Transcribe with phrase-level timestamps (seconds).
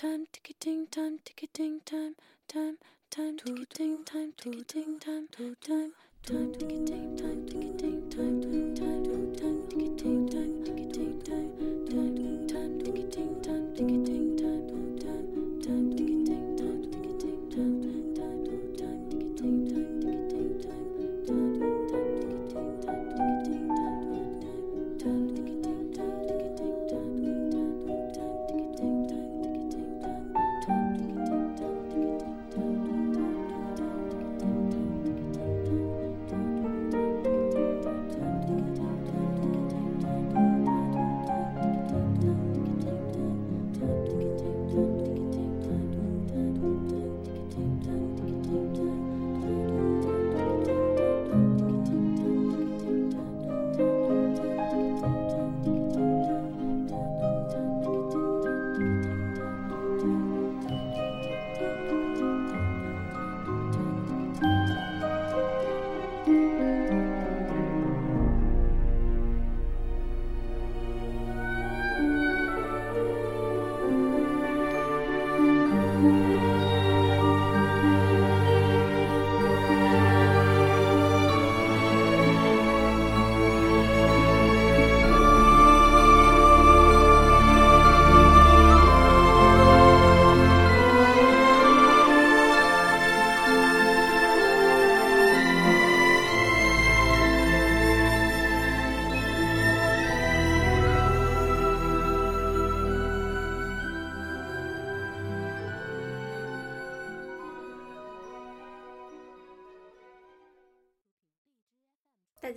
[0.00, 0.54] time, ticky
[0.86, 2.14] time, ticky time, time,
[3.10, 3.66] time, ticky
[4.02, 6.99] time, ticky time, time, time, ticky.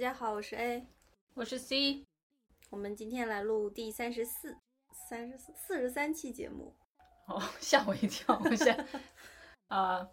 [0.03, 0.85] 家好，我是 A，
[1.33, 2.05] 我是 C，
[2.69, 4.57] 我们今天来录第三十四、
[5.09, 6.75] 三十四、四十三期节目。
[7.29, 8.37] 哦， 吓我一跳！
[8.43, 8.85] 我现
[9.69, 10.05] 啊，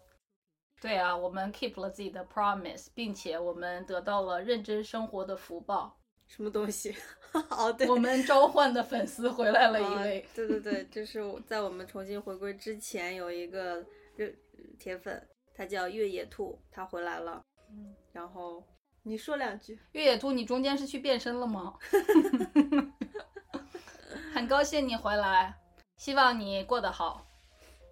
[0.79, 5.99] 对啊，我们 keep 了自己的 promise，并且我们得到了认真生活的福报。
[6.25, 6.95] 什么东西？
[7.51, 10.25] 哦，对，我们召唤的粉丝回来了一啊位。
[10.33, 13.85] 对对对，就是在我们重新回归之前，有一个
[14.15, 14.31] 热
[14.79, 17.43] 铁粉，他叫越野兔，他回来了。
[17.73, 18.61] 嗯然后
[19.03, 19.79] 你说两句。
[19.93, 21.77] 越野兔，你中间是去变身了吗？
[24.33, 25.59] 很高兴你回来，
[25.97, 27.27] 希望你过得好。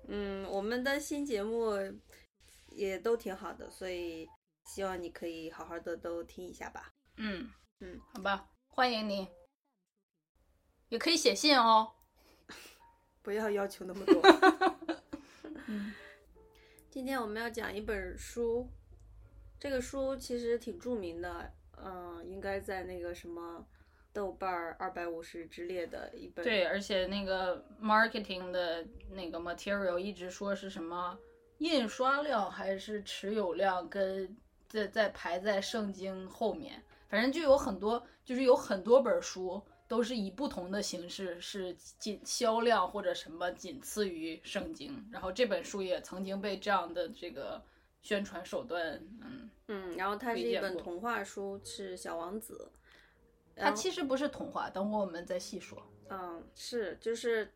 [0.08, 1.74] 嗯，我们的新节目
[2.70, 4.28] 也都挺好的，所以
[4.66, 6.94] 希望你可以好好的都听一下吧。
[7.18, 7.50] 嗯
[7.80, 9.28] 嗯，好吧，欢迎你，
[10.90, 11.92] 也可以写信哦。
[13.22, 14.22] 不要要求那么多。
[15.68, 15.94] 嗯
[16.90, 18.68] 今天我们要讲一本书，
[19.60, 21.52] 这个书其实挺著名的，
[21.84, 23.66] 嗯，应该在那个什么
[24.14, 26.44] 豆瓣二百五十之列的一本。
[26.44, 31.18] 对，而且那个 marketing 的那个 material 一直说是什么
[31.58, 34.36] 印刷量还是持有量跟
[34.68, 47.62] 在在排在圣经后面，反正就有很多，就是有很多本书都是以不同的形式是仅销量或者什么仅次于圣经，然后这本书也曾经被这样的这个
[48.02, 52.72] 宣传手段，嗯，嗯，然后它是一本童话书，是《小王子》。
[53.62, 55.86] 它其实不是童话，等会儿我们再细说。
[56.10, 57.52] 嗯，是，就是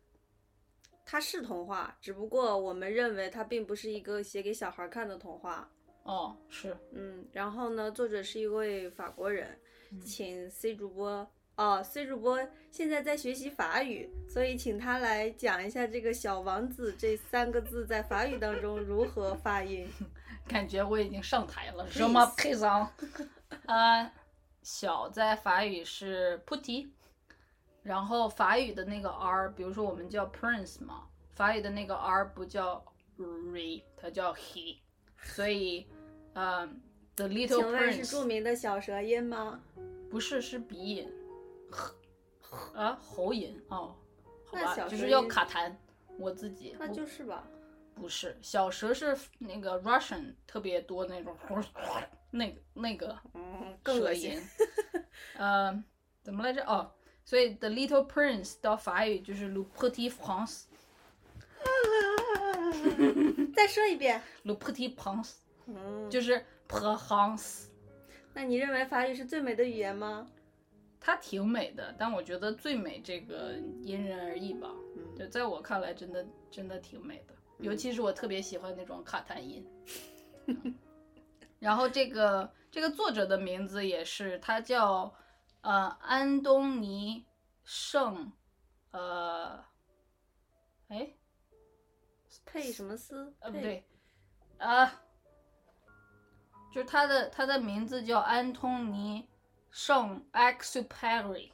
[1.06, 5.70] 它是童话，只不过我们认为它并不是一个写给小孩看的童话。
[6.02, 9.58] 哦，是，嗯，然后呢，作者是一位法国人，
[9.90, 11.26] 嗯请 C 主播
[11.56, 12.38] 哦，C 主播
[12.70, 19.88] 现在在学习法语，所以请他来讲一下这个“小王子”这三个字在法语当中如何发音。
[20.46, 22.90] 感觉我已经上台了，什么配上？
[23.66, 24.12] 啊，
[24.62, 26.88] 小在法语是 putti，
[27.82, 32.84] 然后法语的那个 r，比如说我们叫 prince 嘛，法语的那个 r 不叫
[33.18, 34.78] re，它叫 he，
[35.18, 35.86] 所以，
[36.34, 36.66] 呃
[37.16, 39.60] ，the little prince 是著名的小舌音吗？
[40.10, 41.12] 不是是鼻音，
[42.74, 43.96] 啊喉音哦，
[44.46, 45.74] 好吧，就是要卡痰，
[46.18, 47.46] 我自己那就是吧。
[47.94, 51.36] 不是，小蛇是那个 Russian 特别多那种，
[52.30, 54.42] 那个那个嗯，更舌恶心音。
[55.38, 55.84] 呃，
[56.22, 56.64] 怎么来着？
[56.64, 56.92] 哦，
[57.24, 60.64] 所以 The Little Prince 到法语就是 Le Petit Prince。
[63.54, 64.20] 再说一遍。
[64.42, 65.34] Le Petit Prince
[65.66, 67.68] 嗯，就是 Prince，
[68.34, 70.26] 那你认为法语是最美的语言吗？
[71.00, 74.70] 它挺美的，但我觉得最美这个因人而异吧。
[74.96, 79.66] 嗯就在我看来，真的真的挺美的，尤其是我特别喜欢那种卡痰音。
[81.58, 85.14] 然后这个这个作者的名字也是，他叫
[85.62, 87.24] 呃安东尼
[87.62, 88.30] 圣，
[88.90, 89.64] 呃，
[90.88, 91.14] 哎
[92.44, 93.34] 佩什么斯？
[93.40, 93.82] 呃不对，
[94.58, 95.00] 啊，
[96.70, 99.26] 就是他的他的名字叫安东尼
[99.70, 101.52] 圣 Exupéry，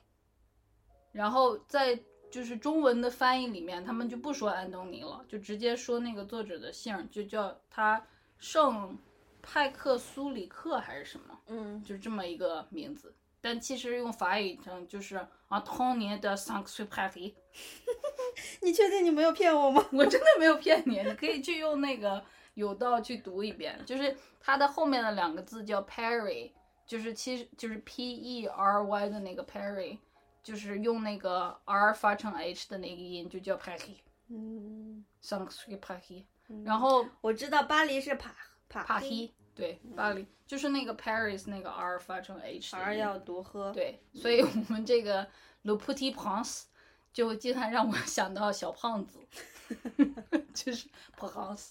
[1.13, 8.07] 然后在就是中文的翻译里面，他们就不说安东尼了，就直接说那个作者的姓，就叫他
[8.39, 8.97] 圣
[9.43, 13.15] 派克苏里克还是什么，嗯，就这么一个名字。
[13.43, 17.35] 但其实用法语成就是啊 Antoine de Saint-Exupéry。
[18.63, 19.85] 你确定你没有骗我吗？
[19.93, 22.23] 我真的没有骗你，你可以去用那个
[22.53, 26.53] 有道去读一遍，就是它的后面的两个字叫 Perry，
[26.87, 29.99] 就是其实就是 P E R Y 的那个 Perry，
[30.43, 33.97] 就是用那个 R 发成 H 的那个音就叫 Perry，
[34.29, 36.25] 嗯，上个是 Perry，
[36.65, 38.35] 然后我知道巴黎是帕
[38.69, 43.71] 帕帕黑对巴黎就是那个 Paris 那个 R 发成 H 的音儿要读喝。
[43.73, 45.27] 对，所以我们这个
[45.63, 46.65] Le Petit Prince
[47.13, 49.19] 就经常让我想到小胖子，
[50.55, 50.89] 就是
[51.19, 51.71] Prince。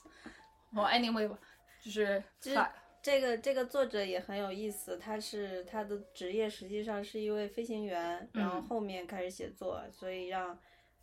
[0.72, 1.38] 我 anyway 吧，
[1.84, 2.72] 就是其实法
[3.10, 10.56] 这个这个作者也很有意思，他是他的职业实际上是一位飞行员，然后嗯后面开始写作，所以让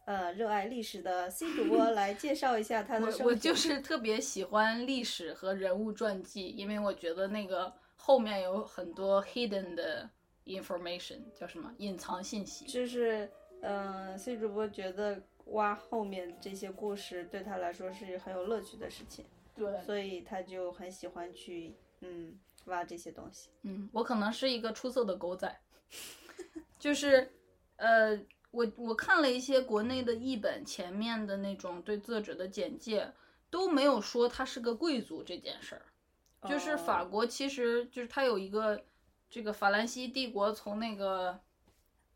[0.05, 3.25] 呃热爱历史的 C 主播来介绍一下他的生活。
[3.25, 10.09] 我我就是特别喜欢历史和人物传记，因为我觉得那个后面有很多 hidden 的
[10.45, 12.67] information，叫什么隐藏信息。
[12.67, 13.29] 就是
[13.63, 19.25] 嗯、呃、，C 主播觉得挖后面这些故事对他来说是很有乐趣的事情，
[19.57, 23.49] 对，所以他就很喜欢去嗯挖这些东西。
[23.63, 25.61] 嗯，我可能是一个出色的狗仔，
[26.79, 27.33] 就是，
[27.77, 28.19] 呃，
[28.51, 33.13] 我我看了一些国内的译本，前面的那种对作者的简介
[33.51, 35.83] 都没有说他是个贵族这件事儿。
[36.47, 38.85] 就是法哦国其实就是他有一个
[39.29, 41.41] 这个法兰西帝国从那个，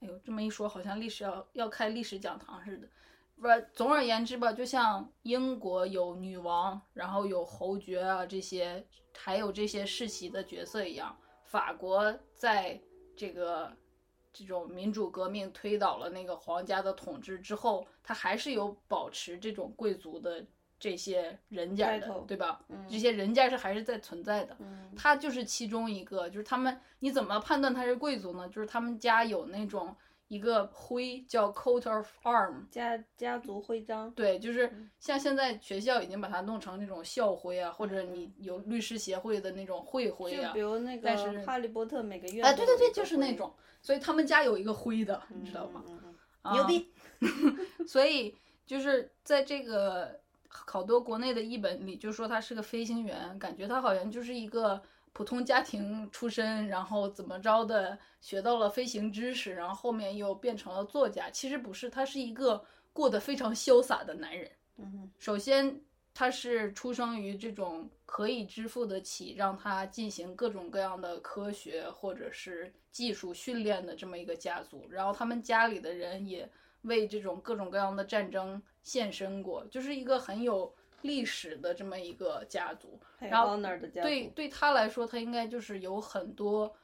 [0.01, 2.89] 哎呦这么一说好像历史要要开历史讲堂似的。
[3.37, 8.87] 不，总而言之吧，就像英国有女王，然后有侯爵啊这些，
[9.23, 11.15] 还有这些世袭的角色一样，
[11.45, 12.81] 法国在
[13.15, 13.71] 这个
[14.33, 20.43] 这种民主革命推倒了那个皇家的统治之后，它还是有保持这种贵族的
[20.79, 22.65] 这些人家的对吧？
[22.71, 24.57] 嗯这些人家是还是在存在的。
[24.61, 28.49] 嗯他就是其中一个，就是他们你怎么判断他是贵族呢？
[28.49, 29.95] 就是他们家有那种
[30.31, 45.83] 一个徽叫 coat of arm，家家族徽章，对，就是像现在学校已经把它弄成那种校徽啊，或者你有律师协会的那种会徽啊就比，如那但是个哈利波特每个月啊，对对对，就是那种，所以他们家有一个徽的，你知道吗？
[46.53, 46.93] 牛逼！
[47.85, 48.33] 所以
[48.65, 54.81] 就是在这个好多国内的译本里，就说他是个飞行员，感觉他好像就是一个
[55.13, 61.29] 普通家庭出身，然后怎么着的学到了飞行知识，然后后面又变成了作家。
[61.31, 64.51] 其实不是，他是一个过得非常潇洒的男人。
[64.79, 65.81] 嗯首先，
[66.15, 76.49] 他是出生于这种可以支付得起让他进行各种各样的科学或者是技术训练的这么一个家族，然后他们家里的人也
[76.83, 83.01] 为这种各种各样的战争献身过，就是一个很有历史的这么一个家族。
[83.19, 83.57] 然后
[84.03, 86.75] 对对他来说，他应该就是有很多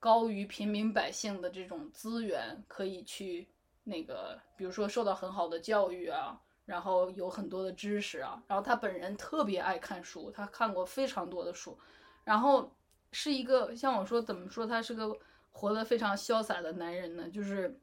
[0.00, 3.48] 高于平民百姓的这种资源可以去
[3.84, 11.78] 那个，比如说受到很好的教育啊，然后有很多的知识啊，然后他本人特别爱看书，他看过非常多的书，
[12.24, 12.74] 然后
[13.12, 15.16] 是一个像我说怎么说他是个
[15.50, 17.28] 活得非常潇洒的男人呢？
[17.28, 17.78] 就是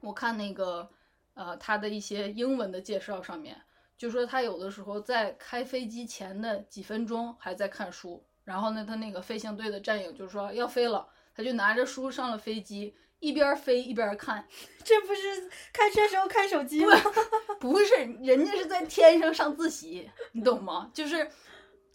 [0.00, 0.88] 我看那个
[1.32, 3.58] 呃他的一些英文的介绍上面。
[3.98, 14.46] 就说他有的时候在开飞机前的几分钟还在看书，然后呢，他那个飞行队的战友就说要飞了，他就拿着书上了飞机，一边飞一边看。
[14.84, 16.92] 这不是开车时候看手机吗？
[17.58, 20.88] 不是，人家是在天上上自习，你懂吗？
[20.94, 21.28] 就是，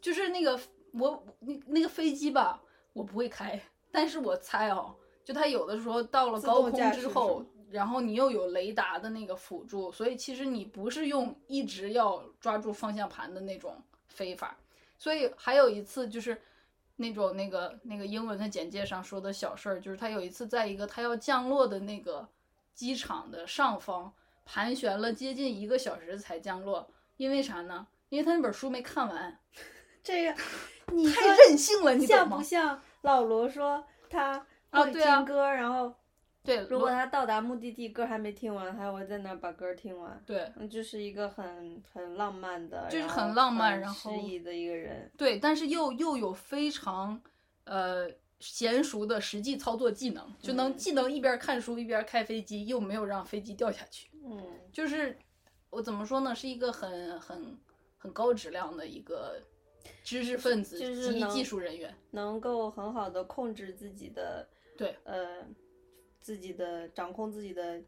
[0.02, 0.60] 就是那个
[0.92, 3.58] 我那那个飞机吧，我不会开，
[3.94, 4.94] 但是我猜哦，
[5.24, 13.76] 就他有的时候到了自高空之后吗，然后你又有雷达的那个辅助，所以其实你不是用一直要抓住方向盘的那种
[14.08, 14.56] 飞法。
[14.98, 16.40] 所以还有一次就是
[16.98, 22.30] 那种那个那个英文的简介上说的小事儿，就是他有一次在一个他要降落的那个
[22.76, 24.14] 机场的上方
[24.46, 26.88] 盘旋了接近一个小时才降落，
[27.18, 27.88] 因为啥呢？
[28.10, 29.40] 因为他那本书没看完，
[30.04, 30.36] 这个
[30.94, 32.42] 你太任性了，你像不？
[32.44, 34.38] 像老罗说他
[34.70, 35.94] 会啊对啊听歌，然后
[36.44, 40.22] 对，如果他到达目的地，歌还没听完，他会在那儿把歌听完。
[40.26, 45.10] 对嗯，就是一个很很浪漫的，就是很浪漫然后诗意的一个人。
[45.18, 47.22] 对，但是又又有非常
[47.64, 48.10] 呃
[48.42, 54.10] 娴熟的实际操作技能，就能嗯既能一边看书一边开飞机，又没有让飞机掉下去。
[54.26, 55.18] 嗯就是
[55.70, 57.58] 我怎么说呢，是一个很很
[57.98, 59.42] 很高质量的一个
[60.04, 61.96] 知识分子及技术人员。
[62.12, 64.46] 能够很好的控制自己的
[64.78, 65.38] 对呃
[66.24, 67.80] 自己的掌控自己的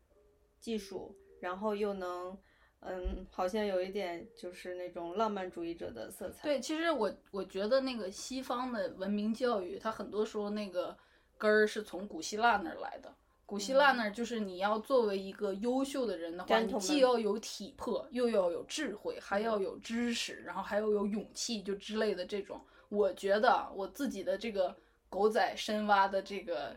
[0.60, 2.38] 技术，然后又能
[2.82, 6.44] 嗯，好像有一点就是那种浪漫主义者的色彩。
[6.44, 10.96] 对，其实我我觉得那个西方的文明教育，它很多时候那个
[11.38, 13.12] 根儿是从古希腊那儿来的。
[13.48, 22.60] 古希腊那儿就是你要作为一个优秀的人的话，你既要有体魄，又要有智慧，还要有知识，然后还要有勇气，就之类的这种。
[22.90, 24.76] 我觉得啊我自己的这个
[25.10, 26.76] 狗仔深挖的这个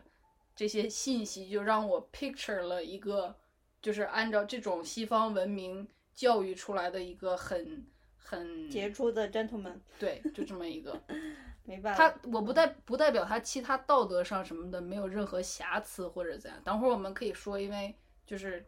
[0.59, 3.33] 这些信息，就让我 picture 了一个，
[3.81, 7.87] 就是按照这种西方文明教育出来的一个很
[8.17, 11.01] 很杰出的 gentleman， 对，就这么一个。
[11.63, 12.29] 没办法他。
[12.29, 16.61] 我不代不代表他其他道德上什么的没有任何瑕疵或者怎样。
[16.61, 18.67] 等会儿我们可以说，因为就是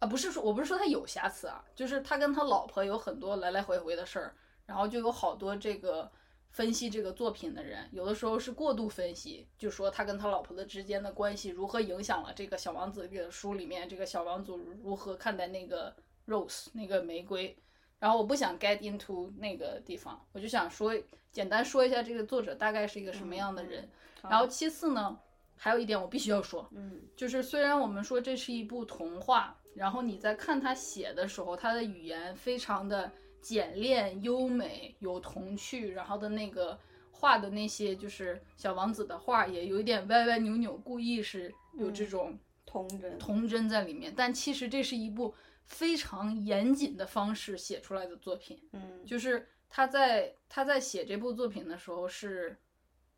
[0.00, 4.34] 啊，不是说我不是说他有瑕疵啊，就是他跟他老婆有很多来来回回的事儿，
[4.66, 6.10] 然后就有好多这个
[6.50, 14.52] 分析这个作品的人，有的时候是过度分析，就说他跟他老婆的之间的关系如何影响了这个小王子这个书里面这个小王子
[14.82, 15.94] 如何看待那个
[16.26, 17.56] rose 那个玫瑰。
[18.00, 20.92] 然后我不想 get into 那个地方，我就想说
[21.32, 23.88] 简单说一下这个作者大概是一个什么样的人。
[24.22, 25.18] 好然后其次呢，
[25.56, 33.10] 还有一点我必须要说，嗯就是虽然我们说这是一部童话，然后你在看他写的时候，他的语言非常的
[33.48, 36.78] 简练优美，有童趣，然后的那个
[37.10, 43.18] 画的那些就是小王子的画也有一点歪歪扭扭，故意是有这嗯种童真。
[43.18, 44.12] 童真在里面。
[44.14, 48.60] 但其实这是一部非常严谨的方式写出来的作品。
[48.72, 52.54] 嗯就是他在他在写这部作品的时候是，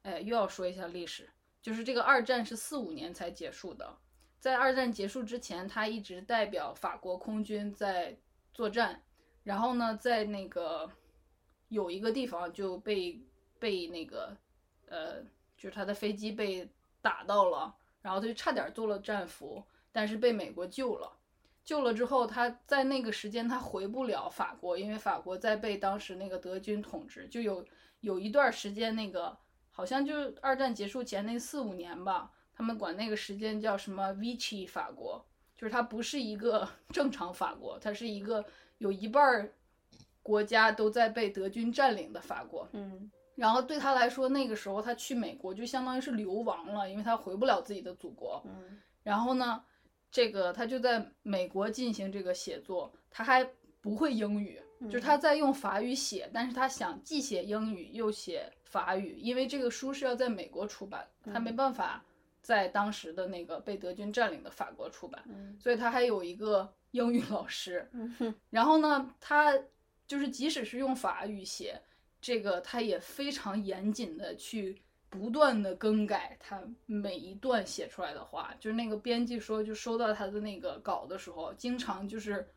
[0.03, 1.29] 哎，又要说一下历史，
[1.61, 3.99] 就是这个二战是四五年才结束的，
[4.39, 8.17] 在二战结束之前，他一直代表法国空军在
[8.55, 9.03] 作战，
[9.43, 10.91] 然后呢，在那个
[11.69, 13.21] 有一个地方就被
[13.59, 14.37] 被那个
[14.89, 15.23] 呃，
[15.57, 16.69] 就是他的飞机被
[17.01, 21.13] 打到了，然后他就差点做了战俘，但是被美国救了。
[21.63, 27.65] 救了之后，他在那个时间他回不了法国，因为法国在被当时那个德军统治，就有
[28.01, 29.37] 有一段时间，那个
[29.71, 38.45] 好像就二战结束前那四五年吧，他们管那个时间叫什么 Vichy 法国，就是它不是一个 正常法国，它是一个
[38.81, 39.53] 有一半儿
[40.23, 42.69] 国家都在被德军占领的法国。
[42.73, 48.43] 嗯然后对他来说，那个时候他去美国就相当于是流亡了，因为他回不了自己的祖国。
[48.45, 49.65] 嗯然后呢，
[50.11, 53.49] 这个他就在美国进行这个写作，他还
[53.81, 62.05] 不会英语，就是他在用法语写，但是他想既写英语又写法语，因为这个书是要在美国出版，他没办法
[62.43, 67.89] 在当时的那个被德军占领的法国出版，嗯所以他还有一个英语老师。
[67.93, 69.59] 嗯然后呢，他
[70.07, 71.81] 就是即使是用法语写
[72.21, 78.55] 这个，他也非常严谨的去不断的更改他每一段写出来的话。
[78.59, 82.49] 就是那个编辑说，就收到他的那个稿的时候，经常就是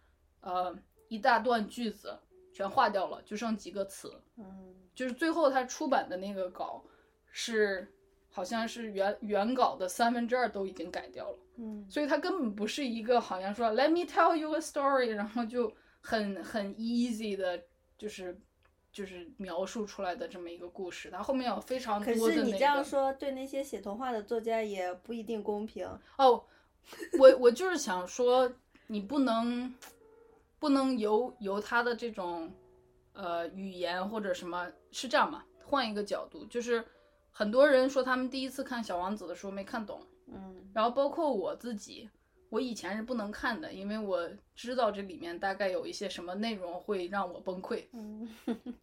[0.42, 0.75] 呃
[1.08, 2.18] 一大段句子
[2.52, 4.22] 全划掉了，就剩几个词。
[4.38, 6.84] 嗯就是最后他出版的那个稿
[7.32, 7.92] 是
[8.36, 11.38] 好像是原原稿的三分之二都已经改掉了。
[11.58, 15.72] 嗯所以它根本不是一个好像说 “Let me tell you a story”，然后就
[16.02, 17.62] 很很 easy 的，
[17.96, 18.42] 就是
[18.92, 21.12] 就是描述出来的这么一个故事。
[21.12, 25.88] 它后面有非常可多的那个是你这样说，对那些写童话的作家也不一定公平。
[26.18, 26.44] 哦，
[27.20, 28.52] 我我就是想说，
[28.88, 29.72] 你不能
[30.58, 32.52] 不能由由他的这种
[33.13, 35.44] 呃语言或者什么是这样嘛？
[35.63, 36.84] 换一个角度，就是
[37.34, 40.00] 很多人说他们第一次看《小王子》的时候没看懂。
[40.28, 42.10] 嗯然后包括我自己，
[42.50, 48.28] 我以前是不能看的，因为我知道这里面大概有一些什么内容会让我崩溃，嗯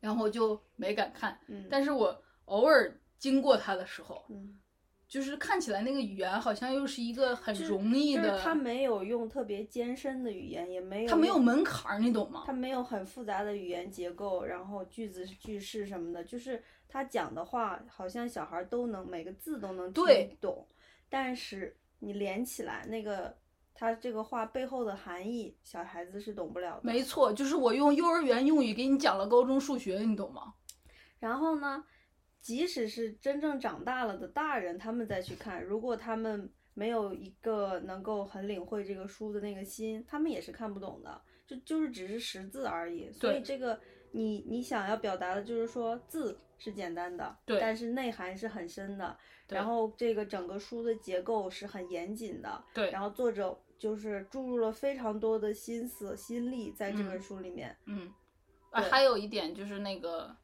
[0.00, 1.38] 然后就没敢看。
[1.49, 4.59] 嗯但是我偶尔经过它的时候，嗯，
[5.09, 12.52] 就是看起来那个语言好像又是一个很容易的，就是他没有用特别艰深的语言，也没有它没有门槛儿，你懂吗它？
[12.52, 20.66] 没有很复杂的语言结构，然后句子句式什么的，就是他讲的话，好像小孩都能每个字都能听懂，
[21.09, 23.35] 但是你连起来那个
[23.73, 26.80] 他这个话背后的含义，小孩子是懂不了的。
[26.82, 30.54] 没错，就是我用幼儿园用语给你讲了高中数学，你懂吗？
[31.20, 31.85] 然后呢，
[32.40, 43.12] 即使是真正长大了的大人，他们再去看，如果他们没有一个能够很领会这个书的那个心，他们也是看不懂的，就就是只是识字而已。
[43.12, 43.78] 所以这个
[44.12, 49.16] 你你想要表达的就是说字是简单的，对但是内涵是很深的。
[49.48, 57.76] 对然后这个整个书的结构是很严谨的，对然后作者就是注入了非常多的心思心力在这本嗯书里面。
[57.86, 58.14] 嗯，
[58.70, 60.36] 啊，还有一点就是那个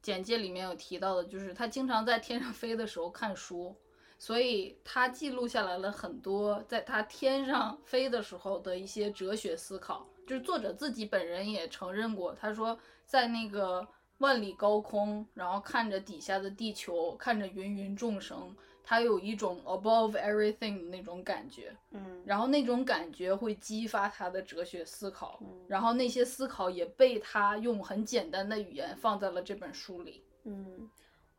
[0.00, 3.76] 简介里面有提到的，就是他经常在天上飞的时候看书，
[4.18, 10.08] 所以他记录下来了很多在他天上飞的时候的一些哲学思考。
[10.26, 13.86] 就是作者自己本人也承认过，他说在那个
[14.18, 21.74] 万里高空，然后看着底下的地球，看着芸芸众生，他有一种 above everything 的那种感觉。
[21.90, 30.22] 嗯，然后那种感觉会激发他的哲学思考，嗯然后那些思考也被他用很简单的语言放在了这本书里。
[30.44, 30.90] 嗯，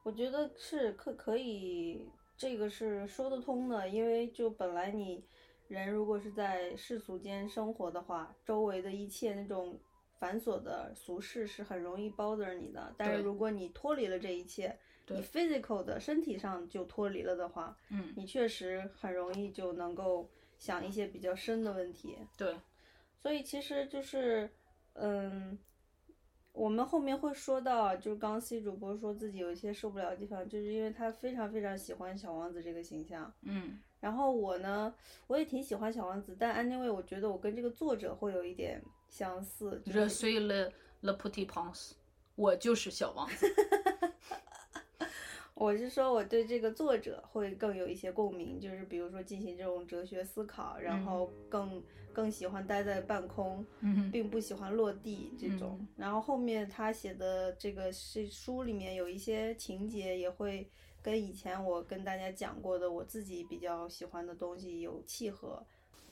[0.03, 2.07] 我觉得是可可以，
[2.37, 5.23] 这个是说得通的，因为就本来你
[5.67, 9.77] 人如果是在世俗间生活的话，周围的一切那种
[10.19, 22.17] 繁琐的俗事是很容易 bother 你的，但是如果你脱离了这一切，你对 physical 的身体上就脱离了的话，嗯，你确实很容易就能够想一些比较深的问题。
[22.37, 22.53] 对，
[23.21, 24.49] 所以其实就是，
[24.93, 25.57] 嗯，
[26.51, 33.33] 我们后面会说到，就是刚刚 C 主播说自己有一些受不了的地方，就是因为他非常非常喜欢小王子这个形象。
[33.43, 34.93] 嗯然后我呢，
[35.27, 41.91] 我也挺喜欢小王子，但 anyway，我觉得我跟这个作者会有一点相似，le le petit prince，
[42.35, 43.47] 我就是小王子。
[45.55, 55.77] 我是说我对这个作者会更有一些共鸣，就是比如说进行这种哲学思考，然后更更喜欢待在半空，嗯并不喜欢落地这种。
[55.81, 65.61] 嗯然后后面他写的这个是书里面有一些情节也会跟以前我跟大家讲过的我自己比较喜欢的东西有契合。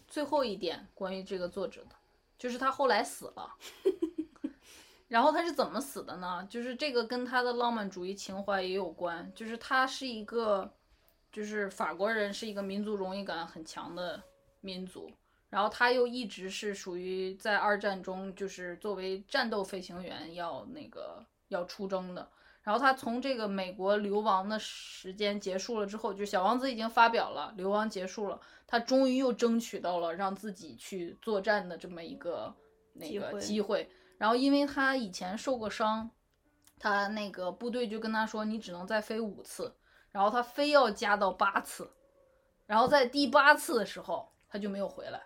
[0.10, 1.96] 最后一点关于这个作者的，
[2.38, 3.56] 就是他后来死了。
[5.08, 6.46] 然后他是怎么死的呢？
[6.50, 10.70] 就是这个跟他的浪漫主义情怀也有关，就是他是一个，
[11.32, 14.22] 就是法国人是一个民族荣誉感很强的
[14.60, 15.10] 民族，
[15.50, 22.30] 然后他又一直是属于在二战中就是作为战斗飞行员要那个要出征的。
[22.68, 32.54] 然后他从这个美国流亡的时间结束了之后，就小王子已经发表了，流亡结束了，他终于又争取到了让自己去作战的这么一个
[32.92, 33.90] 那个机会。
[34.18, 36.12] 然后因为他以前受过伤，
[36.78, 39.74] 他那个部队就跟他说你只能再飞五次，
[40.12, 41.90] 然后他非要加到八次，
[42.66, 45.24] 然后在第八次的时候他就没有回来。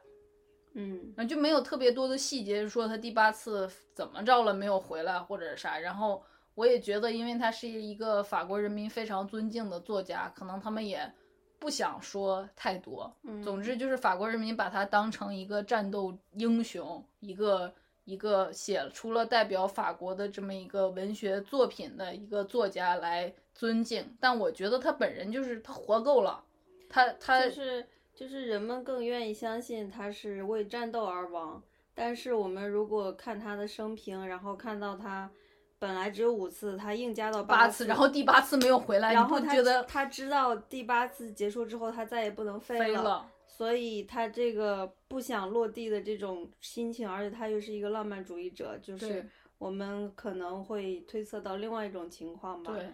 [0.76, 5.80] 嗯然后就没有特别多的细节说他第八次怎么着了没有回来或者是啥。
[5.80, 11.12] 然后我也觉得，因为他是一个法国人民非常尊敬的作家，可能他们也
[11.60, 13.14] 不想说太多。
[13.24, 24.18] 嗯总之就是法国人民把他当成一个战斗英雄，一个一个写出了代表法国的这么一个文学作品的一个作家来尊敬。
[24.20, 26.44] 但我觉得他本人就是他活够了，
[26.90, 35.32] 他他就是就是人们更愿意相信他是为战斗而亡，但是我们如果看他的生平，然后看到他
[35.82, 43.26] 本来只有五次，他硬加到八次，次，然后第八次没有回来，然后他觉得他知道第八次结束之后，他再也不能飞了，飞了？
[43.48, 52.74] 所以他这个不想落地的这种心情，而且他又是一个浪漫主义者，就是我们可能会推测到另外一种情况吧。
[52.74, 52.88] 对，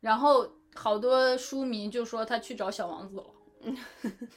[0.00, 3.24] 然后好多书迷就说他去找小王子了。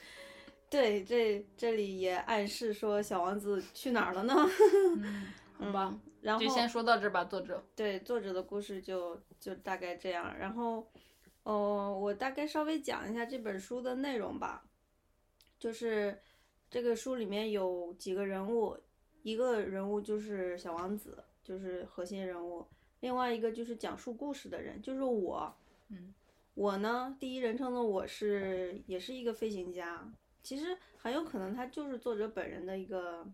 [0.69, 4.33] 对，这这里也暗示说小王子去哪儿了呢？
[4.97, 7.63] 嗯，好吧，嗯然后就先说到这儿吧，作者。
[7.75, 10.87] 对作者的故事就就大概这样，然后，
[11.43, 14.65] 哦，我大概稍微讲一下这本书的内容吧。
[15.59, 16.19] 就是
[16.69, 18.77] 这个书里面有几个人物，
[19.23, 22.67] 一个人物就是小王子，就是核心人物；
[22.99, 25.55] 另外一个就是讲述故事的人，就是我。
[25.89, 26.13] 嗯，
[26.53, 30.11] 我呢，第一人称的我是也是一个飞行家，
[30.43, 33.25] 其实很有可能他就是作者本人的一个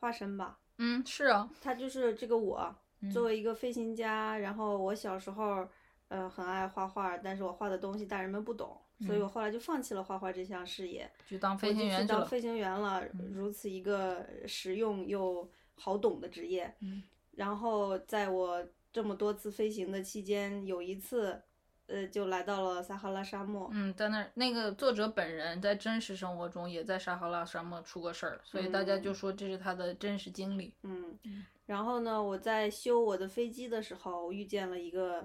[0.00, 0.58] 化身吧。
[0.78, 5.66] 嗯，是啊，他就是这个我，嗯作为一个飞行家，然后我小时候，
[6.08, 12.20] 呃，很爱画画，但是我画的东西大人们不懂，所以我后来就放弃了画画这项事业，就当嗯飞行员去了。
[12.20, 13.04] 当飞行员了。
[13.14, 16.74] 嗯如此一个实用又好懂的职业。
[16.80, 21.42] 嗯然后在我这么多次飞行的期间，有一次，
[21.86, 23.68] 呃，就来到了撒哈拉沙漠。
[23.72, 30.74] 嗯，在那儿那个作者本人在真实生活中也在撒哈拉沙漠出过事儿，所以大家就说这是他的真实经历。
[30.82, 31.18] 嗯，
[31.66, 35.20] 然后呢，我在修我的飞机的时候，遇见了一个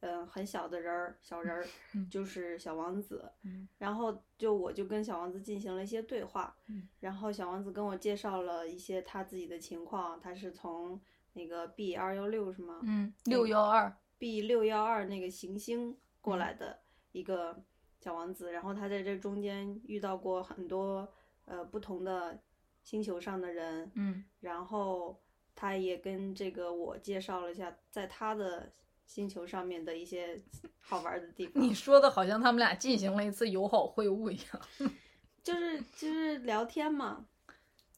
[0.00, 3.30] 嗯、呃很小的人儿，小人儿， 嗯就是小王子。
[3.44, 11.00] 嗯然后就我就跟小王子进行了一些对话，嗯然后小王子跟我介绍了一些他自己的情况，他是从
[11.34, 12.80] 那个 B 二幺六是吗？
[12.84, 15.96] 嗯，六幺二，B 六幺二那个行星嗯
[16.26, 16.76] 过来的
[17.12, 17.56] 一个
[18.00, 21.08] 小王子，然后他在这中间遇到过很多
[21.44, 22.36] 呃不同的
[22.82, 25.16] 星球上的人，嗯然后
[25.54, 28.72] 他也跟这个我介绍了一下在他的
[29.04, 30.42] 星球上面的一些
[30.80, 31.62] 好玩的地方。
[31.62, 34.90] 你说的好像他们俩进行了一次友好会晤一样。
[35.44, 37.24] 就是就是聊天嘛，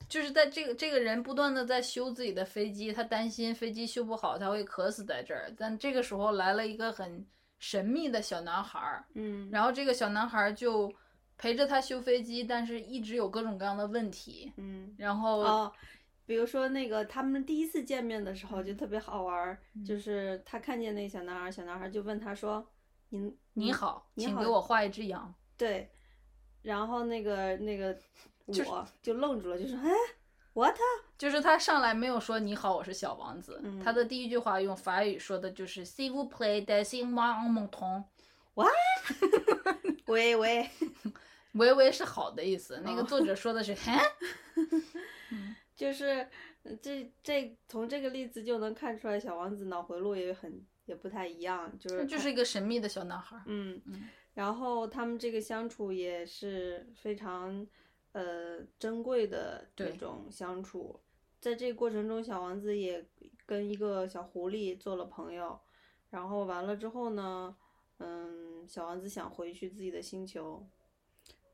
[0.06, 5.50] 就是在这个这个人不断的在修自己的飞机，他担心飞机修不好他会渴死在这儿。
[5.56, 7.26] 但这个时候来了一个很
[7.58, 10.92] 神秘的小男孩儿，嗯，然后这个小男孩儿就
[11.36, 14.52] 陪着他修飞机，但是一直有各种各样的问题。
[14.56, 15.72] 嗯然后、哦，
[16.26, 22.64] 比如说那个他们第一次见面的时嗯候就特别好玩儿，就是他看见那个小男孩儿，小男孩儿就问他说
[23.10, 25.34] ：“你你好，你好请给我画一只羊。
[25.56, 25.90] 对，
[26.62, 27.96] 然后那个那个
[28.46, 29.90] 我就愣住了，就说：“哎
[30.58, 30.76] ，what？”
[31.18, 33.60] 就是他上来没有说你好，我是小王子。
[33.64, 38.04] 嗯他的第一句话用法语说的就是 “s'il vous plaît, laissez-moi un mouton”。
[40.06, 40.68] 喂喂，
[41.52, 43.92] 喂 喂是好的意思，那个哦作者说的是“嘿”，
[45.76, 46.26] 就是
[46.64, 53.40] 呃这这从这个例子就能看出来，小王子脑回路也很也不太一样，就是就是一个神秘的小男孩。
[53.46, 57.64] 嗯嗯，然后他们这个相处也是非常
[58.18, 60.98] 呃珍贵的这种相处，
[61.40, 63.04] 在这个过程中，小王子也
[63.46, 65.58] 跟一个小狐狸做了朋友，
[66.10, 67.56] 然后完了之后呢，
[67.98, 70.66] 嗯，小王子想回去自己的星球，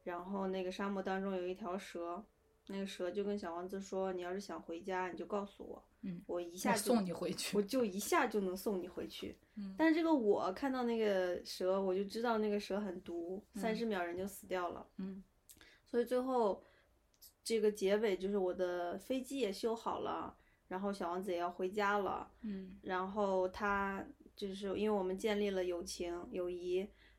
[0.03, 2.25] 然后那个沙漠当中有一条蛇。
[2.67, 7.61] 那个蛇就跟小王子说：“你要是想回家，你就告诉我，嗯我一下送你回去我。
[7.61, 9.37] 就一下就能送你回去。
[9.57, 14.87] 嗯但是这个我看到那个蛇，我就知道那个蛇很毒，三十秒人就死掉了。
[14.97, 15.23] 嗯
[15.95, 16.61] 所以最后
[17.45, 24.05] 这个结尾就是我的飞机也修好了，然后小王子也要回家了，嗯然后他
[24.35, 26.79] 就是因为我们建立了友情友谊，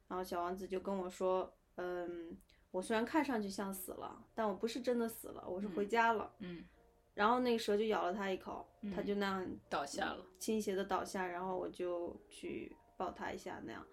[0.10, 2.38] 然后小王子就跟我说，嗯，
[2.70, 6.36] 我虽然看上去像死了，但我不是真的死了，我是回家了。
[6.40, 6.66] 嗯，
[7.14, 10.26] 然后那个蛇就咬了他一口，他嗯就那样倒下了。
[10.38, 13.88] 倾斜的倒下，然后我就去抱他一下那样，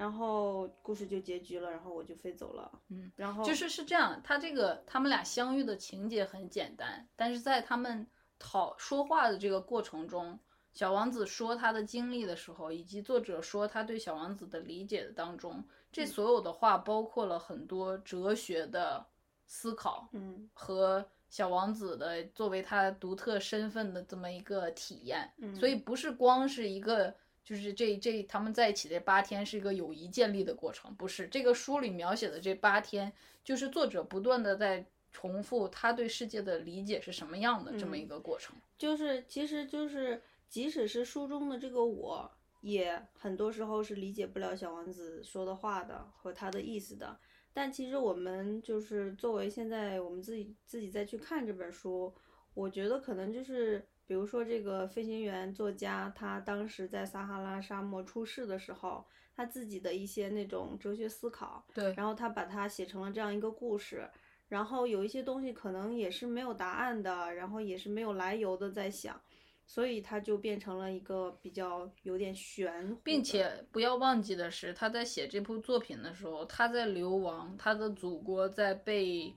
[0.00, 2.72] 然后故事就结局了，然后我就飞走了。
[2.88, 8.06] 嗯，然后就是是这样，他这个他们俩相遇的情节很简单，但是在他们
[8.38, 10.40] 讨说话的这个过程中，
[10.72, 19.06] 小王子说他的经历的时候，以及作者说他对小王子的理解的当中，这所有的话包括了很多哲学的
[19.46, 27.14] 思考嗯和小王子的作为他独特身份的这么一个体验，嗯所以不是光是一个。
[27.44, 38.54] 就是这这他们在一起这八天是一个友谊建立的过程，不是这个书里描写的这八天，就是作者不断的在重复他对世界的理解是什么样的这么一嗯个过程。
[38.78, 47.18] 就是其实就是即使是书中的这个我，也很多时候是理解不了小王子说的话的和他的意思的。
[47.52, 52.14] 但其实我们就是作为现在我们自己自己再去看这本书，
[52.54, 64.10] 我觉得可能就是比如说这个飞行员作家，他当时在撒哈拉沙漠出事的时候，他自己的一些那种哲学思考，对，然后他把它写成了这样一个故事，
[64.48, 69.22] 然后有一些东西可能也是没有答案的，然后也是没有来由的在想，
[69.64, 79.32] 所以它就变成了一个比较有点玄，并且不要忘记的是，他在写这部作品的时候，他在流亡，他的祖国在被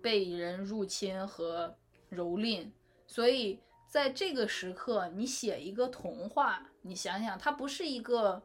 [0.00, 1.76] 被人入侵和
[2.12, 2.70] 蹂躏，
[3.08, 3.58] 所以
[3.92, 8.42] 在这个时刻，你写一个童话，你想想，它不是一个，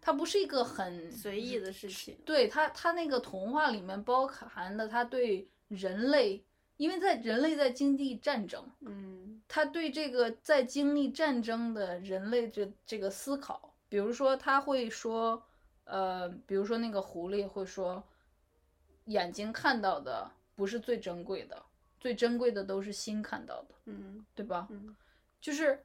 [0.00, 2.18] 它不是一个很随意的事情。
[2.24, 6.42] 对它，它那个童话里面包含的它对人类，
[6.78, 15.40] 因为在人类在经历战争，嗯他对这个在经历战争的人类这这个思考，比如说他会说，
[15.84, 18.02] 呃，比如说那个狐狸会说，
[19.04, 21.62] 眼睛看到的不是最珍贵的，
[22.06, 24.68] 最珍贵的都是心看到的，嗯对吧？
[24.70, 24.94] 嗯
[25.40, 25.84] 就是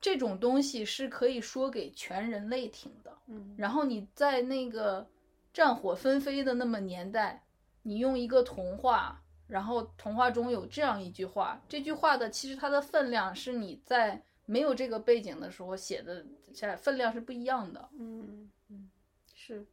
[0.00, 3.14] 这种东西是可以说给全人类听的。
[3.26, 5.06] 嗯然后你在那个
[5.52, 7.44] 战火纷飞的那么年代，
[7.82, 17.86] 你用一个童话，然后童话中有这样一句话，这句话的其实它的分量是你在没有这个背景的时候写的，下分量是不一样的。
[17.98, 18.90] 嗯嗯
[19.34, 19.66] 是，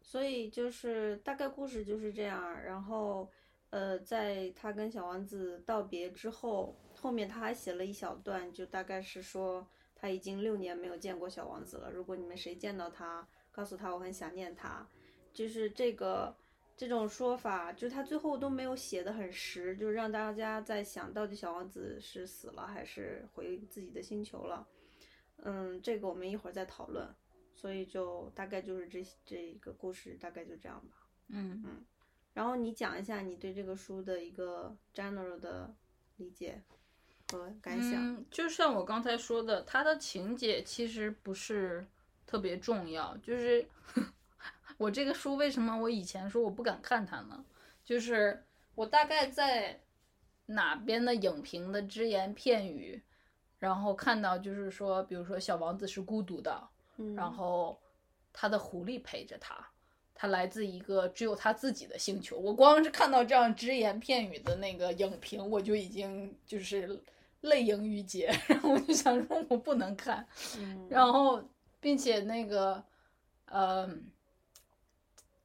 [0.00, 2.62] 所以就是大概故事就是这样。
[2.62, 3.30] 然后，
[3.70, 11.90] 呃，在他跟小王子道别之后，后面他还写了一小段，就大概是说他已经六年没有见过小王子了。
[11.90, 14.86] 如果你们谁见到他，告诉他我很想念他。
[15.32, 16.34] 就是这个
[16.76, 24.66] 这种说法，就是他最后都没有写的很实，就让大家在想到底小王子是死了还是回自己的星球了。
[25.42, 27.06] 嗯，这个我们一会儿再讨论。
[27.58, 31.08] 所以就大概就是这这一个故事大概就这样吧。
[31.28, 31.84] 嗯嗯
[32.36, 35.74] 然后你讲一下你对这个书的一个 general 的
[36.16, 36.60] 理解
[37.32, 37.92] 和感想。
[37.94, 41.86] 嗯，就像我刚才说的，它的情节其实不是
[42.26, 43.16] 特别重要。
[43.22, 43.66] 就是
[44.76, 47.42] 我这个书为什么我以前说我不敢看它呢？
[47.82, 48.44] 就是
[48.74, 49.80] 我大概在
[50.44, 53.02] 哪边的影评的只言片语，
[53.58, 56.68] 然后看到就是说，比如说小王子是孤独的，
[56.98, 57.80] 嗯，然后
[58.30, 59.66] 他的狐狸陪着他，
[60.18, 62.38] 他来自一个只有他自己的星球。
[62.38, 66.98] 我光是看到这样只言片语的那个影评，我就已经就是
[67.42, 70.26] 泪盈于睫，然后我就想说我不能看，
[70.58, 71.40] 嗯，然后
[71.78, 72.82] 并且那个，
[73.44, 73.88] 呃，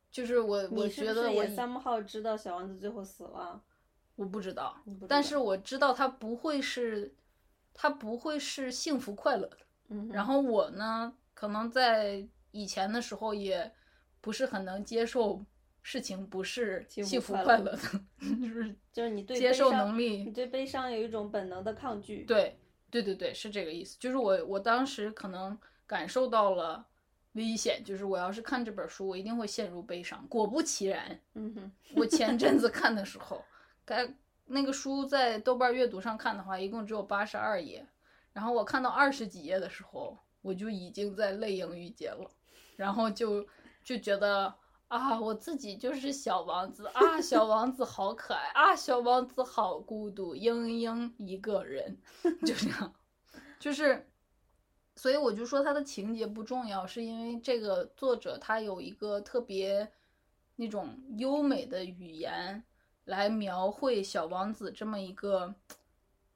[0.10, 3.62] 就是我我觉得我不是也 somehow 知道小王子最后死了？
[4.16, 7.14] 我不知道，知道但是我知道他不会是，
[7.74, 9.58] 他不会是幸福快乐的。
[9.90, 13.72] 嗯，然后我呢，可能在以前的时候也
[14.22, 15.44] 不是很能接受
[15.82, 17.80] 事情不是幸福快乐的，
[18.40, 22.58] 就是就是你对接受能力你对悲伤有一种本能的抗拒。，对
[22.90, 23.98] 对对对，是这个意思。
[24.00, 25.58] 就是我我当时可能
[25.88, 26.86] 感受到了
[27.34, 30.24] 危险，就是我要是看这本书，我一定会陷入悲伤。
[30.28, 33.44] 果不其然，嗯哼，我前阵子 看的时候，
[33.84, 34.08] 该
[34.46, 37.84] 那个书在豆瓣阅读上看的话，一共只有八十二页，
[38.34, 42.30] 然后我看到二十几页的时候，我就已经在泪盈于睫了，
[42.76, 43.48] 然后就
[43.84, 44.54] 就觉得
[44.88, 51.98] 啊，我自己就是小王子啊，小王子好可爱啊，小王子好孤独，嘤嘤一个人，
[52.46, 52.94] 就这样，
[53.60, 54.08] 就是。
[54.98, 59.90] 所以我就说他的情节不重要，是因为这个作者他有一个特别
[60.58, 62.62] 那种优美的语言
[63.06, 65.56] 来描绘小王子这么一个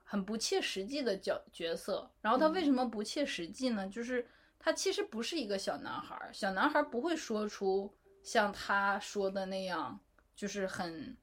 [0.03, 2.09] 很不切实际的角角色。
[2.21, 3.87] 然后他为什么不切实际呢？
[3.89, 4.25] 就是
[4.65, 9.99] 他其实不是一个小男孩儿，小男孩儿不会说出像他说的那样，
[10.35, 11.15] 就是很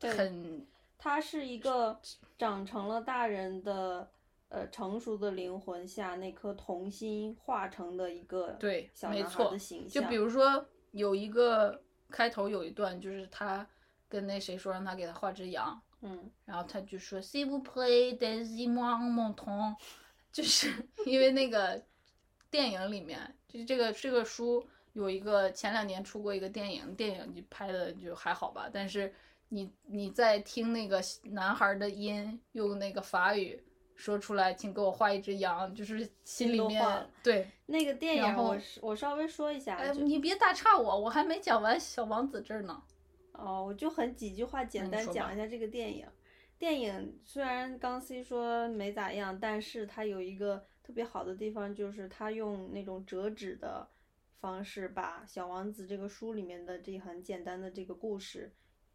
[0.00, 0.66] 很
[0.98, 2.00] 他是一个
[2.36, 4.10] 长成了大人的。
[4.50, 13.66] 呃，成熟的灵魂下那颗童心化成的一个对小男孩没错的形象，就比如说有一个开头有一段，就是他
[14.08, 19.74] 跟那谁说让他给他画只羊，嗯然后他就说 “s'il vous plaît, donnez-moi mon ton”，
[20.30, 20.72] 就是
[21.04, 21.82] 因为那个
[22.54, 29.12] 电影里面，就是这个这个书有一个前两年出过一个电影，电影就拍的就还好吧，但是
[29.48, 33.60] 你你在听那个男孩的音用那个法语
[33.96, 42.80] 说出来，请给我画一只羊，就是心里面对，那个电然后影我是我稍微说一下，哎，你别打岔我，我还没讲完小王子这儿呢。
[43.32, 46.06] 哦，我就很几句话简单讲一下这个电影。
[46.56, 53.88] 电影虽然刚 C 说没咋样，但是它有一个特别好的地方，就是他用那种折纸的
[54.38, 58.52] 方式，把《小王子》这个书里面的这很简单的这个故事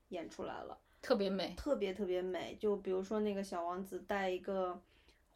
[0.09, 0.79] 演出来了。
[1.01, 2.55] 特别美，特别特别美。
[2.59, 4.79] 就比如说那个小王子戴一个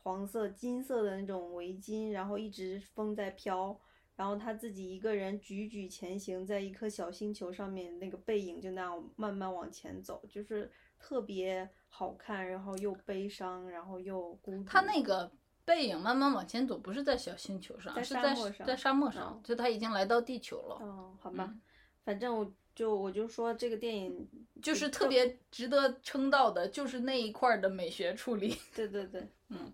[0.04, 3.80] 黄色、金色的那种围巾，然后一直风在飘，
[4.16, 14.64] 然后他自己一个人踽踽前行，在一颗小星球上面，那个背影就那样慢慢往前走，就是特别好看，然后又悲伤，然后又孤独。
[14.66, 15.32] 他那个
[15.66, 21.62] 背影慢慢往前走，不是在小星球上，在是在沙漠上在沙漠上，嗯就他已经来到地球了，哦，好吧，嗯
[22.04, 24.28] 反正我就我就说这个电影
[24.62, 28.58] 就是特别值得称道的，就是那一块的美学处理。
[28.76, 29.74] 对对对， 嗯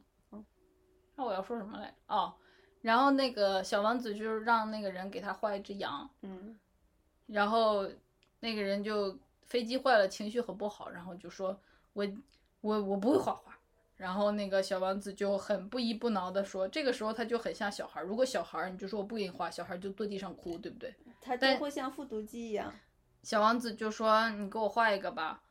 [1.15, 1.95] 那我要说什么来着？
[2.08, 2.34] 哦，
[2.82, 6.58] 然后那个小王子就是让那个人给他画一只羊，嗯
[7.25, 7.89] 然后
[8.39, 11.60] 那个人就飞机坏了，情绪很不好，然后就说
[11.93, 12.08] 我
[12.62, 13.48] 我我不会画画。
[13.99, 18.05] 然后那个小王子就很不依不挠的说，这个时候他就很像小孩儿。
[18.05, 20.95] 如果小孩儿你就说我不给你画，小孩儿就坐地上哭，对不对？
[21.19, 22.73] 他就会像复读机一样。
[23.23, 25.43] 小王子就说：“你给我画一个吧。”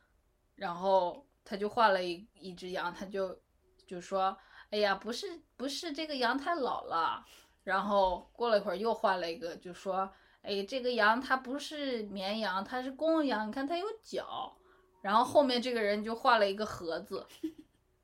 [0.57, 3.39] 然后他就画了一一只羊，他就
[3.85, 4.35] 就说
[4.71, 7.23] ：“哎呀，不是不是，这个羊太老了。”
[7.63, 14.57] 然后过了一会儿又画了一个，就说：“哎，这个羊它不是绵羊，它是公羊，你看它有角。”
[15.03, 17.23] 然后后面这个人就画了一个盒子，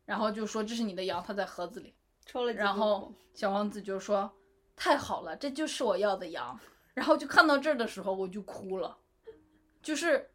[0.06, 1.94] 然后就说：“这是你的羊，它在盒子里。”
[2.26, 4.32] 抽了几然后小王子就说
[4.76, 6.60] ：“太好了，这就是我要的羊。”
[6.94, 8.98] 然后就看到这儿的时候我就哭了，
[9.82, 10.32] 就是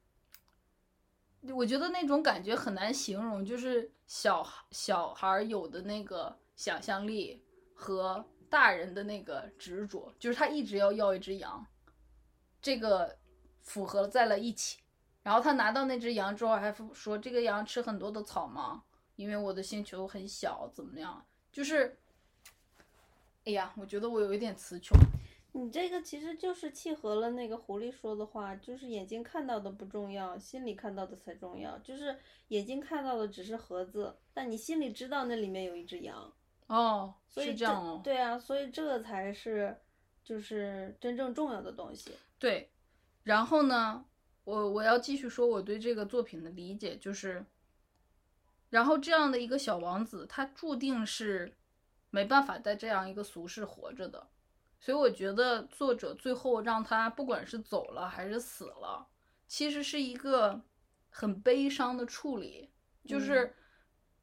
[1.55, 7.43] 我觉得那种感觉很难形容，就是小小孩有的那个想象力
[7.75, 11.67] 和大人的那个执着，就是他一直要要一只羊，
[12.61, 13.17] 这个
[13.63, 14.81] 符合在了一起。
[15.23, 18.85] 然后他拿到那只羊之后，还说这个羊吃很多的草吗？
[19.21, 21.23] 因为我的星球很小，怎么样？
[21.53, 21.95] 就是，
[23.45, 24.97] 哎呀，我觉得我有一点词穷。
[25.53, 31.77] 你这个其实就是契合了那个狐狸说的话，就是眼睛看到的不重要，心里看到的才重要。
[31.81, 32.17] 就是
[32.49, 36.33] 眼睛看到的只是盒子，但你心里知道那里面有一只羊，
[36.69, 38.01] 哦，所以是这样哦。
[38.03, 39.77] 对啊，所以这个才是
[40.25, 42.13] 就是真正重要的东西。
[42.39, 42.71] 对，
[43.25, 44.03] 然后呢，
[44.45, 47.45] 我我要继续说我对这个作品的理解，就是，
[48.71, 51.55] 然后这样的一个小王子，他注定是
[52.09, 54.27] 没办法在这样一个俗世活着的，
[54.81, 59.07] 所以我觉得作者最后让他不管是走了还是死了，
[59.47, 60.63] 其实是一个
[61.11, 62.71] 很悲伤的处理，
[63.05, 63.55] 就是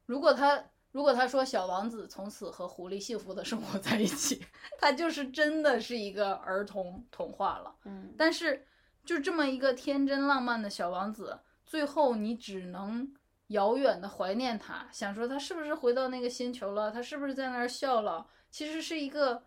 [0.06, 0.64] 如果他。
[0.90, 4.42] 如果他说小王子从此和狐狸幸福的生活在一起，
[4.80, 7.76] 他就是真的是一个儿童童话了。
[7.84, 8.66] 嗯，但是
[9.04, 13.14] 就这么一个天真浪漫的小王子，最后你只能
[13.48, 18.26] 遥远的怀念他，想说他是不是回到那个星球了，他是不是在那儿笑了？
[18.50, 19.42] 其实是一个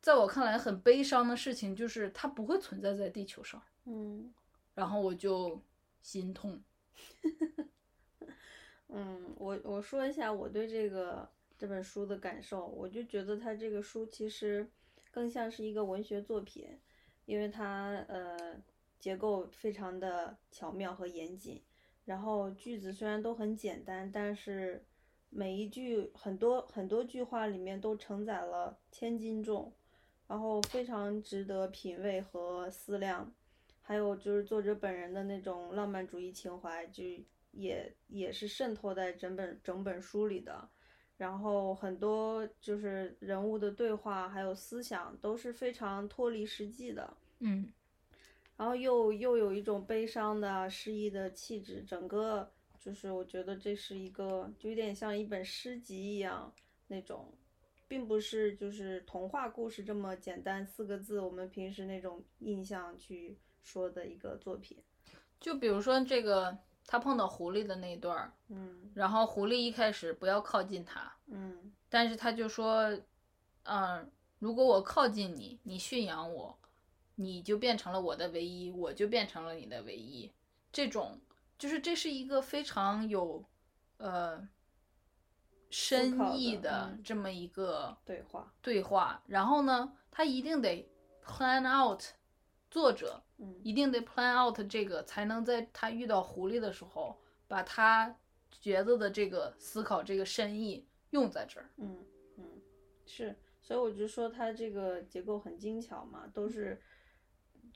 [0.00, 3.62] 在我看来很悲伤的事情，就是他不会存在在地球上。
[3.84, 4.32] 嗯
[4.74, 5.60] 然后我就
[6.02, 6.62] 心痛。
[8.88, 11.28] 嗯，我我说一下我对这个
[11.58, 14.68] 这本书的感受，我就觉得他这个书其实
[15.10, 16.78] 更像是一个文学作品，
[17.24, 18.54] 因为它呃
[19.00, 21.62] 结构非常的巧妙和严谨，
[22.06, 24.82] 然后句子虽然都很简单，但是
[25.28, 29.70] 每一句很多很多句话里面都承载了千斤重，
[30.26, 33.30] 然后非常值得品味和思量。
[33.82, 37.02] 还有就是作者本人的那种浪漫主义情怀，就
[37.52, 40.68] 也也是渗透在整本整本书里的。
[41.16, 47.72] 然后很多就是人物的对话，还有思想都是非常脱离实际的，嗯
[48.56, 56.52] 然后又又有一种悲伤的诗意的气质，整个就是我觉得这是一个就有点像一本诗集一样
[56.86, 57.32] 那种，
[57.86, 64.78] 并不是就是童话故事这么简单四个字，我们平时那种印象去说的一个作品。
[65.38, 72.90] 就比如说这个他碰到狐狸的那一段儿，嗯然后狐狸一开始不要靠近他，嗯但是他就说，
[73.64, 76.58] 嗯、如果我靠近你，你驯养我，
[77.16, 80.32] 你就变成了我的唯一，我就变成了你的唯一。
[80.70, 81.20] 这种
[81.58, 83.44] 就是这是一个非常有
[83.96, 84.48] 呃
[85.70, 89.22] 深意的嗯这么一个对话对话。
[89.26, 90.88] 然后呢，他一定得
[91.24, 92.02] plan out，
[92.70, 98.14] 作者嗯一定得 plan out 这个，才能在他遇到狐狸的时候，把他
[98.60, 101.70] 觉得的这个思考这个深意用在这儿。
[101.78, 102.04] 嗯
[102.36, 102.44] 嗯，
[103.06, 106.80] 是，所以我就说他这个结构很精巧嘛，都是，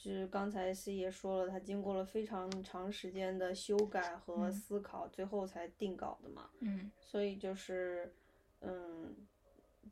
[0.02, 4.52] 就是刚才 C 爷说了，他经过了非常长时间的修改和嗯。
[4.52, 6.90] 思考，最后才定稿的嘛，嗯。
[6.98, 8.10] 所以就是，
[8.60, 9.14] 嗯，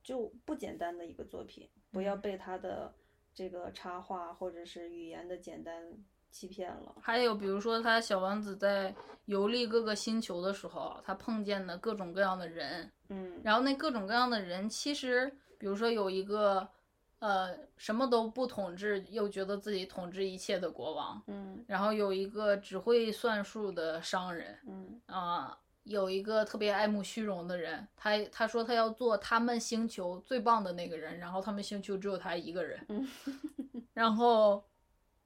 [0.03, 2.21] 就不简单的一个作品，不要嗯。
[2.23, 2.95] 被他的
[3.35, 5.85] 这个插画或者是语言的简单
[6.31, 6.97] 欺骗了。
[7.03, 8.95] 还有比如说，他小王子在
[9.27, 13.39] 游历各个星球的时候，他碰见的各种各样的人，嗯。
[13.45, 16.67] 然后那各种各样的人，其实比如说有一个，
[17.21, 21.65] 呃，什么都不统治，又觉得自己统治一切的国王，嗯。
[21.67, 25.01] 然后有一个只会算数的商人，嗯。
[25.07, 33.09] 啊、有一个特别爱慕虚荣的人，他他说他要做他们星球最棒的那个人，然后他们星球只有他一个人，嗯。
[33.95, 34.65] 然后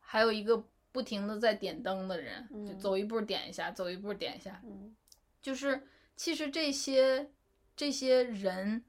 [0.01, 4.97] 还有一个不停的在点灯的人，走一步点一下，走一步点一下，嗯。
[5.43, 7.31] 就是其实这些
[7.77, 8.85] 这些人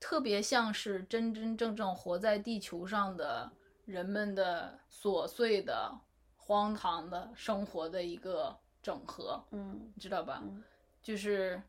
[0.00, 3.52] 特别像是真真正正活在地球上的
[3.84, 5.94] 人们的琐碎的、
[6.36, 10.40] 荒唐的生活的一个整合，嗯你知道吧？
[10.42, 10.64] 嗯
[11.02, 11.62] 就是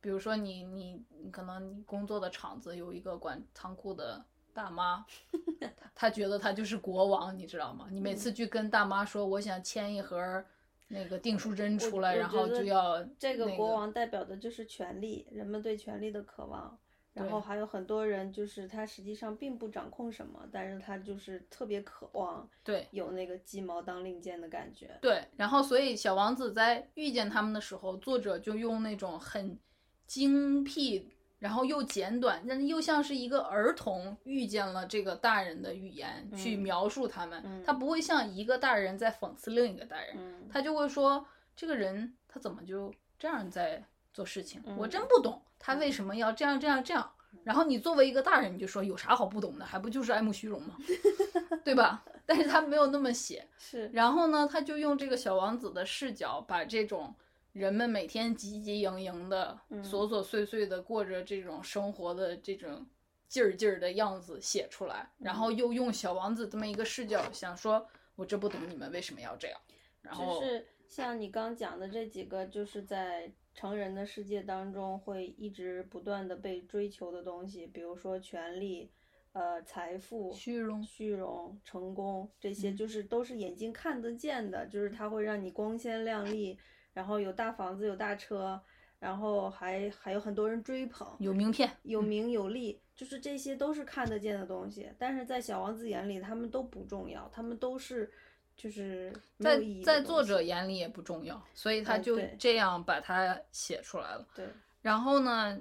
[0.00, 5.04] 比如说你你你可能你工作的厂子有一个管仓库的大妈，
[5.60, 7.86] 她她觉得她就是国王，你知道吗？
[7.90, 10.44] 你每次去跟大妈说我想签一盒
[10.88, 16.78] 那个订书针出来，然后就要这个国王代表的就是权力，人们对权力的渴望。
[17.14, 24.98] 然后还有很多人，就是他实际上并不掌控什么，但是他就是特别渴望对有那个鸡毛当令箭的感觉。
[25.00, 29.58] 对，然后所以小王子在遇见他们的时候，作者就用那种很
[30.06, 31.10] 精辟。
[31.40, 43.84] 然后又简短，但又像是一个儿童遇见了这个大人的语言、去嗯描述他们，嗯他不会像一个大人在讽刺另一个大人，嗯他就会说这个人他怎么就这样在
[44.14, 47.10] 做事情，我嗯真不懂他为什么要这样这样这样。
[47.42, 50.76] 然后你作为一个大人，你就说有啥好不懂的，还不就是爱慕虚荣吗？
[51.64, 52.04] 对吧？
[52.24, 57.12] 但是他没有那么写， 是，然后呢，他就用这个小王子的视角，把这种
[57.52, 62.86] 人们每天汲汲营营的、嗯琐琐碎碎的过着这种生活的这种
[63.28, 67.84] 劲儿劲儿的样子写出来，然嗯后又用小王子这么一个视角，想说
[68.14, 69.60] 我这不懂你们为什么要这样，
[70.02, 78.90] 然后就是像你刚讲的这几个，就是在成人的世界当中会一直不断的被追求的东西，比如说权力、
[79.32, 86.58] 呃财富、虚荣虚荣、成功这些，嗯就是都是眼睛看得见的，就是它会让你光鲜亮丽，
[86.92, 88.60] 然后有大房子、有大车，
[88.98, 94.90] 然后还还有很多人追捧，有名片，有名有利，就是这些都是看得见的东西。
[94.98, 98.10] 但是在小王子眼里，他们都不重要，他们都是
[98.56, 104.26] 就是在在作者眼里也不重要，所以他就这样把它写出来了。
[104.34, 104.46] 对。
[104.80, 105.60] 然后呢，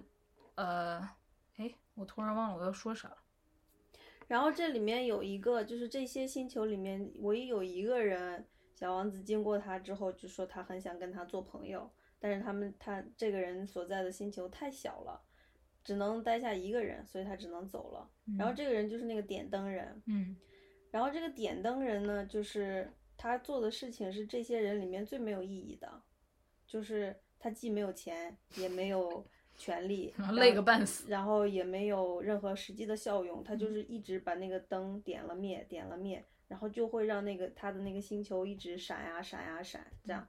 [0.55, 0.99] 呃，
[1.57, 3.17] 哎，我突然忘了我要说啥了。
[4.27, 11.89] 然后这里面有一个，就是这些星球里面唯一有一个人，小王子经过他之后就说他很想跟他做朋友，
[12.19, 15.21] 但是他们他这个人所在的星球太小了，
[15.83, 18.09] 只能待下一个人，所以他只能走了。
[18.37, 20.35] 然后这个人就是那个点灯人，嗯
[20.93, 22.87] 然后这个点灯人呢，就是
[23.17, 25.91] 他做的事情是这些人里面最没有意义的，
[26.67, 29.25] 就是他既没有钱，也没有
[29.57, 31.09] 权利， 累后个半死。
[31.09, 40.27] 然后也没有任何实际的效用，他就是一直把那个灯点了灭，点了灭，然后就会让那个他的那个星球一直闪呀闪呀闪，这样，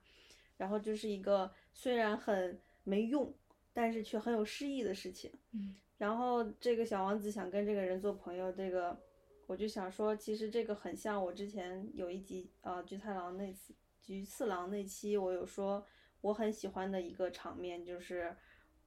[0.56, 3.30] 然后就是一个虽然很没用，
[3.74, 5.30] 但是却很有诗意的事情。
[5.52, 8.98] 嗯然后这个小王子想跟这个人做朋友，这个
[9.46, 15.84] 我就想说，其实这个很像我之前有一集呃菊太郎那次菊次郎那期，我有说
[16.20, 18.34] 我很喜欢的一个场面就是，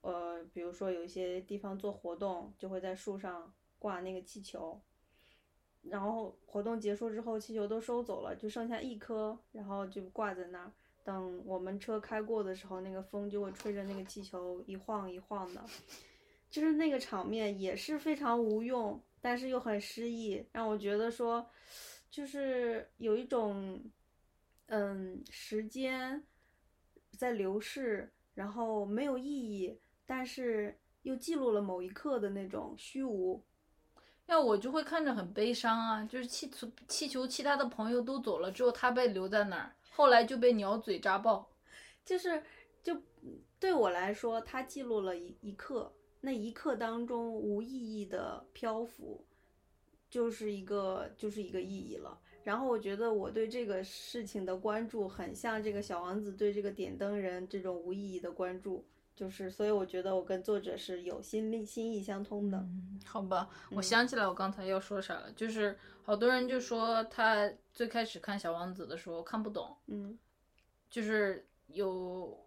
[0.01, 4.81] 呃，比如说有一些地方做活动，就会在树上挂那个气球，
[5.83, 10.71] 然后活动结束之后，气球都收走了，就剩下一颗，然后就挂在那儿。
[11.03, 15.63] 等我们车开过的时候，那个风就会吹着那个气球一晃一晃的，
[16.49, 21.49] 就是那个场面也是非常无用，但是又很诗意，让我觉得说，
[22.09, 23.83] 就是有一种，
[24.67, 26.23] 嗯，时间
[27.17, 33.43] 在流逝，然后没有意义，但是又记录了某一刻的那种虚无。
[34.27, 41.49] 要我就会看着很悲伤啊，就是气球气球其他的朋友都走了，之后他被留在那儿，后来就被鸟嘴扎爆。
[42.05, 42.41] 就是
[42.81, 43.01] 就
[43.59, 45.93] 对我来说，它记录了一一刻，
[46.27, 49.23] 那一刻当中无意义的漂浮，
[50.09, 52.19] 就是一个就是一个意义了。
[52.43, 58.83] 然后我觉得我对这个事情的关注，很像这个小王子对这个点灯人这种无意义的关注，
[59.15, 62.57] 就是所以我觉得我跟作者是有心力心意相通的。
[62.57, 70.19] 嗯，好吧，我嗯想起来我刚才要说啥了，就是好多人就说他最开始看小王子的时候看不懂，嗯
[70.89, 72.37] 就是有，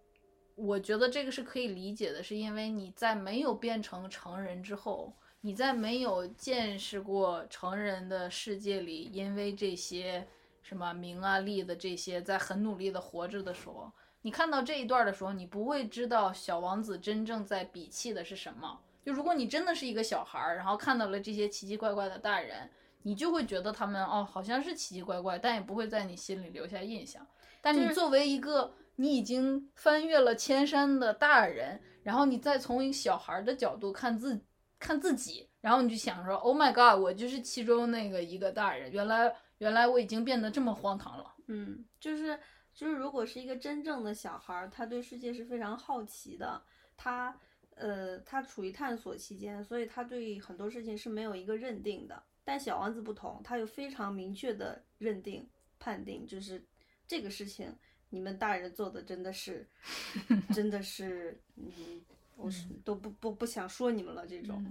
[0.55, 10.27] 我觉得这个是可以理解的，是因为你在没有变成成人之后，你在没有见识过成人的世界里，因为这些
[10.61, 13.91] 什么名啊利的这些，在很努力的活着的时候，
[14.21, 18.79] 你看到这一段的时候，你不会知道小王子真正在鄙弃的是什么。
[19.03, 22.69] 就如果你真的是一个小孩儿，然后看到了这些奇奇怪怪的大人，
[23.01, 27.25] 你就会觉得他们哦好像是奇奇怪怪，但也不会在你心里留下印象。
[27.63, 28.71] 但是你作为一个
[29.01, 34.39] 你已经翻越了千山的大人，然后你再从一个小孩的角度看自
[34.77, 41.33] 看自己，然后你就想说，Oh my god，我就是其中那个一个大人，原来原来我已经变得这么荒唐了。
[41.47, 42.39] 嗯，就是
[42.75, 46.61] 就是，如果是一个真正的小孩，他对世界是非常好奇的，
[46.95, 47.35] 他
[47.75, 52.21] 呃他处于探索期间，所以他对很多事情是没有一个认定的。
[52.43, 55.49] 但小王子不同，他有非常明确的认定
[55.79, 56.63] 判定，就是
[57.07, 57.75] 这个事情
[58.11, 59.67] 你们大人做的真的是
[60.53, 62.01] 真的是嗯，
[62.35, 64.63] 我是都不不不想说你们了这种，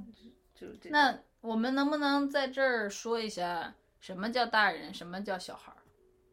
[0.55, 5.83] 就就这种那我们能不能在这儿说一下什么叫大人，什么叫小孩儿？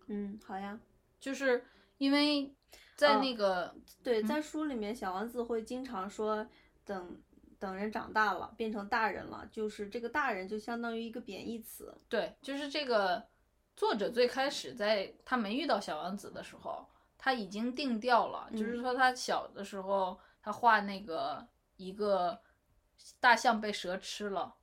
[0.07, 0.79] 嗯好呀。
[1.19, 1.65] 就是
[1.97, 2.53] 因为
[2.95, 6.47] 在哦那个、对，在书里面，小王子会经常说，
[6.85, 7.19] 等
[7.57, 11.95] 等人长大了，变成大人了，就是这个大人就相当于一个贬义词。
[12.07, 13.27] 对，就是这个
[13.75, 16.87] 作者最开始在他没遇到小王子的时候，
[17.17, 21.45] 他已经定调了，就是嗯说他小的时候他画那个
[21.75, 22.39] 一个
[23.19, 24.53] 大象被蛇吃了，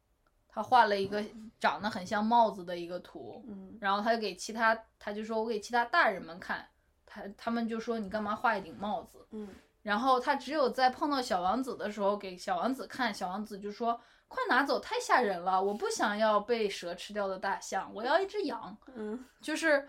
[0.48, 1.22] 他画了一个
[1.58, 6.68] 长得很像帽子的一个图，嗯然后他就给其他，他就说我给其他大人们看，
[7.04, 9.26] 他他们就说你干嘛画一顶帽子？
[9.32, 9.48] 嗯
[9.82, 18.74] 然后他只有在碰到小王子的时候给小王子看，小王子就说快拿走，太吓人了，我不想要被蛇吃掉的大象，我要一只羊。
[18.94, 19.86] 嗯就是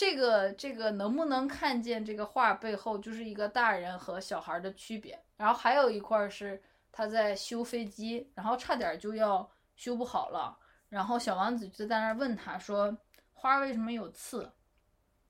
[0.00, 5.22] 这个这个能不能看见这个画背后就是一个大人和小孩的区别。
[5.36, 6.58] 然后还有一块是
[6.90, 9.46] 他在修飞机，然后差点就要
[9.76, 10.56] 修不好了，
[10.88, 12.96] 然后小王子就在那儿问他说
[13.34, 14.50] ：“花为什么有刺？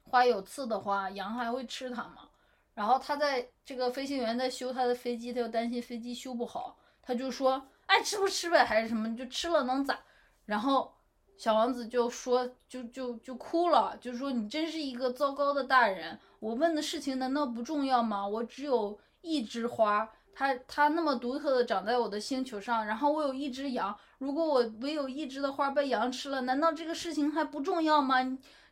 [0.05, 2.29] 花有刺的话，羊还会吃它吗？”
[2.73, 9.99] 然后他在这个飞行员在修他的飞机，他又担心飞机修不好，他就说：“爱吃不吃呗，还是什么，就吃了能咋？”
[10.47, 10.95] 然后
[11.41, 16.21] 小王子就说，就就就哭了，就说你真是一个糟糕的大人。
[16.39, 18.29] 我问的事情难道不重要吗？
[18.29, 28.17] 我只有一枝花，它它那么独特的长在我的星球上，然后我有一只羊，如果我唯有一枝的花被羊吃了，难道这个事情还不重要吗？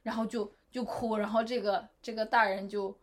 [0.02, 2.94] 然后就就哭，然后这个这个大人就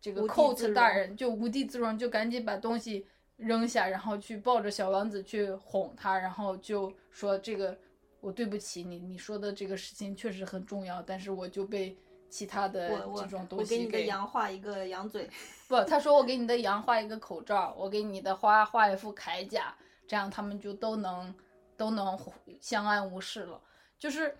[0.00, 3.06] 这个 coat 大人就无地自容，就赶紧把东西
[3.36, 7.76] 扔下，然后去抱着小王子去哄他，然后就说这个
[8.22, 11.96] 我对不起你，你说的这个事情确实很重要，但是我就被
[12.30, 15.28] 其他的我我这种东我给你的西给羊画一个羊嘴，
[15.66, 21.34] 不，他说我给你的羊画一个口罩，我给你的花画一副铠甲，这样他们就都能
[21.76, 22.16] 都能
[22.60, 23.60] 相安无事了。
[23.98, 24.38] 就是，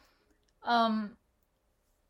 [0.60, 1.16] 嗯，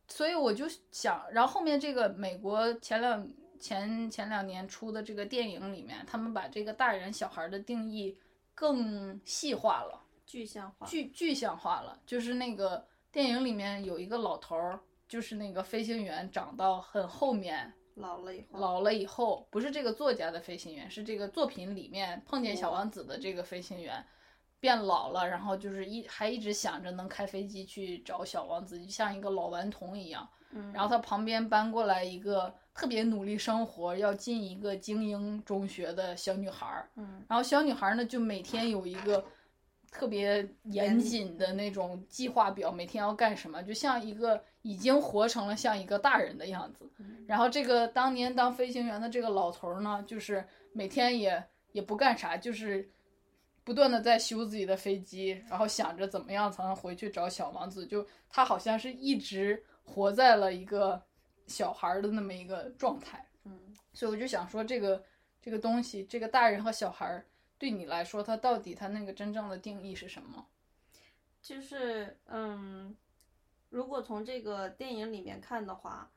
[0.06, 3.26] 所以我就想，然后后面这个美国前两
[3.58, 8.18] 前前两年出的这个电影里面，他们把这个大人小孩的定义
[8.54, 10.01] 更细化了。
[10.32, 10.86] 具象化。
[10.86, 24.02] 具具象化了，就是那个电影里面有一个老头儿，就是那个飞行员长到很后面，老了以后，老了以后，不是这个作家的飞行员，是这个作品里面碰见小王子的这个飞行员，
[24.58, 30.26] 变老了，然后就是一还一直想着能开飞机去找小王子，就像一个老顽童一样。
[30.52, 36.90] 嗯，然后他旁边搬过来一个特别努力生活，要进一个精英中学的小女孩儿。
[36.96, 39.22] 嗯然后小女孩呢，就每天有一个
[39.92, 46.90] 特别严谨的那种计划表，每天要干什么，就像一个已经活成了像一个大人的样子。
[47.28, 52.90] 然后这个当年当飞行员的这个老头儿呢，就是每天也也不干啥，就是
[53.62, 57.86] 不断的在修自己的飞机，然后想着怎么样才能回去找小王子。
[57.86, 61.00] 就他好像是一直活在了一个
[61.46, 63.24] 小孩儿的那么一个状态。
[63.44, 63.52] 嗯
[63.92, 65.04] 所以我就想说，这个
[65.42, 67.26] 这个东西，这个大人和小孩儿
[67.62, 70.44] 对你来说，它到底它那个真正的定义是什么？
[71.40, 72.96] 就是嗯，
[73.68, 76.10] 如果从这个电影里面看的话，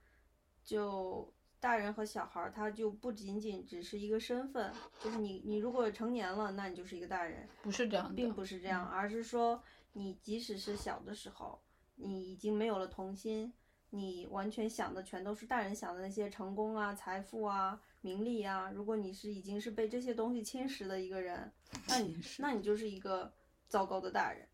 [0.64, 9.62] 就大人和小孩儿，他就不仅仅只是一个身份，就是你你如果成年了，那你就是一个大人，不是这样的，并不是这样，而是说
[9.94, 11.62] 你即使是小的时候，
[11.94, 13.54] 你已经没有了童心，
[13.92, 18.70] 你完全想的全都是大人想的那些成功啊、财富啊、名利啊。
[18.70, 21.52] 如果你是已经是被这些东西侵蚀的一个人，
[21.88, 23.34] 那你那你就是一个
[23.68, 24.48] 糟糕的大人。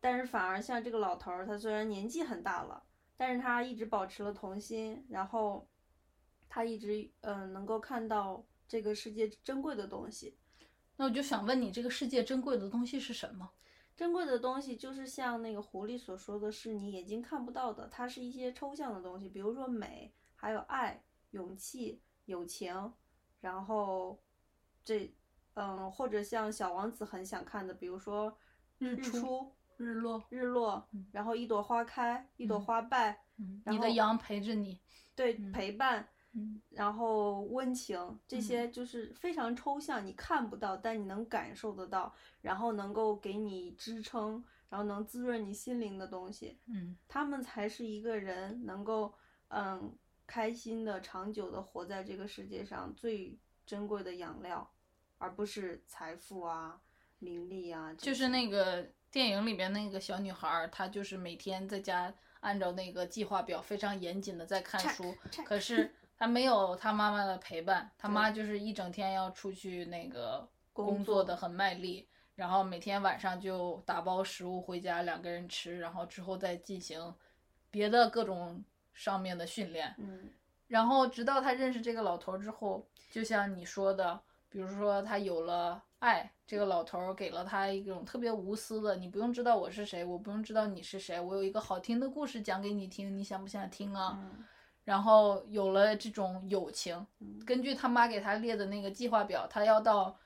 [0.00, 2.82] 但是反而像这个老头儿，他虽然年纪很大了，
[3.18, 5.68] 但是他一直保持了童心，然后
[6.48, 10.38] 他一直嗯、呃能够看到这个世界珍贵的东西。
[10.96, 13.50] 那我就想问你，这个世界珍贵的东西是什么？
[13.94, 22.00] 珍贵的东西就是像那个狐狸所说的是你眼睛看不到的，它是一些抽象的东西，比如说美，还有爱、勇气、
[22.30, 22.92] 友情，
[23.40, 24.18] 然后
[24.84, 25.12] 这
[25.54, 28.34] 嗯，或者像小王子很想看的，比如说
[28.78, 34.80] 日出出、日落，日落，然后一朵花开，一朵嗯花败，嗯，然后你的羊陪着你，
[35.14, 46.96] 对，嗯陪伴，嗯然后温情，这嗯些就是非常抽象，你看不到，但你能感受得到，然后能够给你支撑，然后能滋润你心灵的东西，嗯。
[47.08, 49.12] 他们才是一个人能够
[49.48, 49.92] 嗯
[50.30, 54.70] 开心的、长久的活在这个世界上最珍贵的养料，
[55.18, 56.80] 而不是财富啊、
[57.18, 57.92] 名利啊。
[57.94, 65.12] 就是那个电影里边那个小女孩儿，她就是每天在家按照那个计划表非常严谨的在看书，
[65.44, 77.12] 可 是她没有她妈妈的陪伴，她妈就是一整天要出去那个工作的很卖力，然后每天晚上就打包食物回家两个人吃，然后之后再进行
[77.68, 78.64] 别的各种
[79.00, 80.28] 上面的训练，嗯
[80.66, 84.20] 然后直到他认识这个老头儿之后，就像你说的，
[84.50, 94.18] 比如说他有了爱，这个老头儿给了他一种特别无私的，你不用知道我是谁，我不用知道你是谁，我有一个好听的故事讲给你听，你想不想听啊？
[94.20, 94.44] 嗯
[94.84, 100.18] 然后有了这种友情，嗯根据他妈给他列的那个计划表，他要到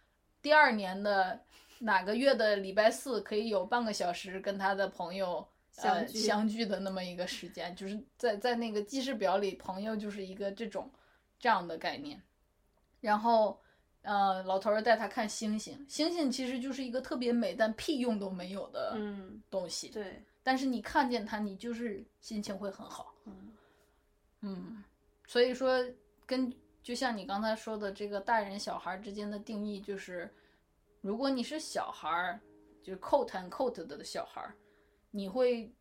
[0.43, 1.41] 第二年的
[1.79, 5.45] 哪个月的礼拜四可以有半个小时跟他的朋友呃
[5.75, 10.89] 相聚相聚的那么一个时间，就是在在那个记事表里，朋友就是一个这种
[11.39, 12.23] 这样的概念。
[13.01, 13.61] 然后，
[14.03, 23.13] 呃，老头儿带他看星星，星星其实就是一个特别美但屁用都没有的嗯，东西，对，但是你看见它，你就是心情会很好。
[23.25, 23.53] 嗯
[24.43, 24.85] 嗯，
[25.27, 25.85] 所以说
[26.25, 30.33] 跟就像你刚才说的，这个大人小孩之间的定义就是，
[31.01, 32.41] 如果你是小孩儿，
[32.83, 34.55] 就是 quote and quote 的小孩儿，
[35.17, 35.73] 你会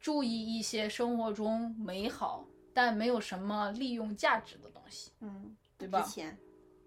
[0.00, 5.12] 注意一些生活中美好但没有什么利用价值的东西。
[5.20, 6.36] 嗯，对吧之前，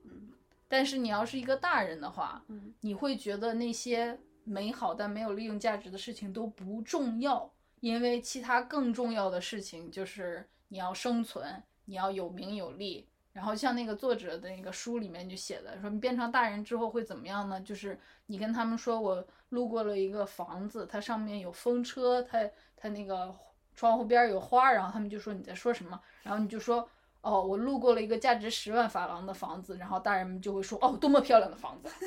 [0.03, 0.33] 嗯
[0.67, 7.49] 但是你要是一个大人的话，嗯你会觉得那些美好但没有利用价值的事情都不重要，
[7.79, 13.07] 因为其他更重要的事情就是你要生存，你要有名有利。
[13.33, 17.59] 然后像那个作者的那个书里面就写的，说你变成大人之后会怎么样呢？
[17.61, 23.33] 就是你跟他们说我路过了一个房子，它上面有风车，它它那个
[23.73, 25.99] 窗户边有花，然后他们就说你在说什么？
[26.21, 26.87] 然后你就说
[27.21, 31.89] 哦，我路过了一个价值十万法郎的房子，然后大人们就会说哦，多么漂亮的房子。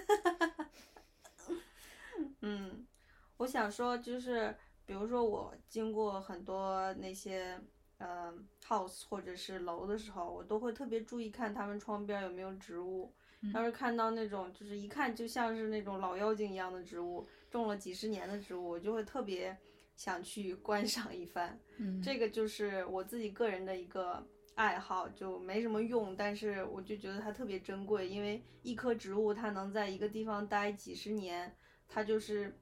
[2.42, 2.86] 嗯，
[3.38, 7.60] 我想说就是，比如说我经过很多那些
[7.98, 8.32] 呃
[8.66, 13.12] house 或者是楼的时候，我都会特别注意看他们窗边有没有植物。
[13.54, 19.56] 要是看到那种就是一看就像是那种老妖精一样的植物，种了几十年的植物，我就会特别
[19.94, 21.56] 想去观赏一番。
[21.78, 31.54] 嗯这个就是我自己个人的一个爱好，就没什么用，但是我就觉得它特别珍贵，因为一棵植物它能在一个地方待几十年，
[31.86, 32.58] 它就是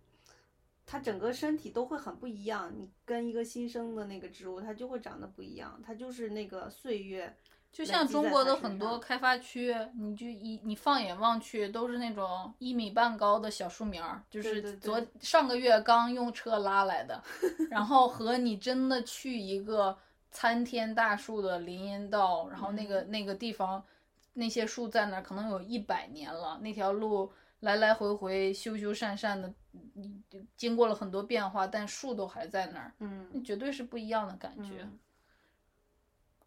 [0.86, 2.72] 它整个身体都会很不一样。
[2.76, 7.34] 你跟一个新生的那个植物，它就会长得不一样，它就是那个岁月。
[7.72, 17.20] 就像中国的很多开发区，你就一你放眼望去都是那种一米半高的小树苗儿，就是昨上个月刚用车拉来的，
[17.68, 19.98] 然后和你真的去一个
[20.30, 23.84] 参天大树的林荫道，然后那个那个地方
[24.34, 27.32] 那些树在那儿可能有一百年了，那条路
[27.64, 29.52] 来来回回修修缮缮的，
[29.94, 30.22] 嗯
[30.56, 34.82] 经过了很多变化，但树都还在那儿，嗯，那绝对是不一样的感觉。
[34.82, 34.98] 嗯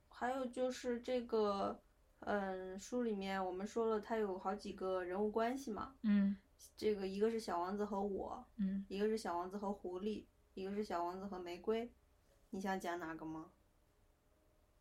[0.09, 1.80] 还有就是这个，
[2.22, 5.93] 嗯，书里面我们说了，它有好几个人物关系嘛。
[6.01, 6.36] 嗯
[6.76, 11.91] 这个一个是小王子和我，嗯，一个是小王子和狐狸，一个是小王子和玫瑰。
[12.49, 13.51] 你想讲哪个吗？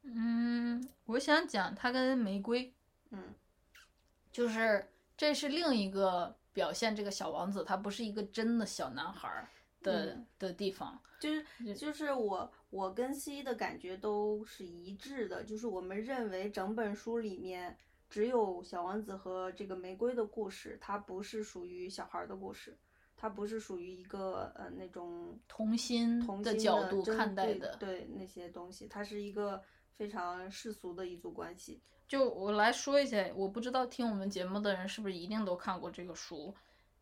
[0.02, 2.72] 嗯，我想讲他跟玫瑰，
[3.10, 3.34] 嗯
[4.32, 9.48] 就是这是另一个表现这个小王子他不是一个真的小男孩儿
[9.82, 11.00] 的、嗯的地方。
[11.18, 17.74] 就是就是我我跟 C 的感觉都是一致的，就是我们认为整本书里面
[18.10, 22.76] 只有小王子和这个玫瑰的故事，它不是属于小孩儿的故事，
[23.16, 29.62] 它不是属于一个呃那种童心童心的角度看待的对那些东西，它是一个
[29.96, 31.80] 非常世俗的一组关系。
[32.06, 36.54] 就我来说一下，我不知道听我们节目的人是不是一定都看过这个书。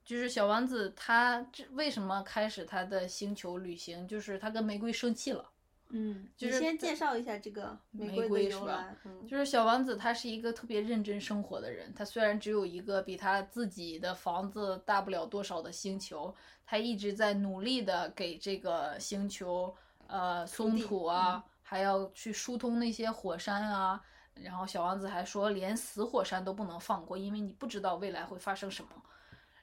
[0.05, 4.07] 就是小王子他这为什么开始他的星球旅行？
[4.07, 5.51] 就是他跟玫瑰生气了。
[5.91, 8.97] 嗯，就是你先介绍一下这个玫玫瑰瑰是吧
[9.29, 11.93] 就是小王子，他是一个特别认真生活的人。
[11.95, 16.35] 他虽然只有一个比他自己的房子大不了多少的星球，
[16.67, 19.73] 他一直在努力的给这个星球
[20.07, 21.45] 呃松土啊，
[21.75, 24.01] 还要去疏通那些火山啊。
[24.35, 28.91] 然后小王子还说，连死火山都不能放过，因为你不知道未来会发生什么。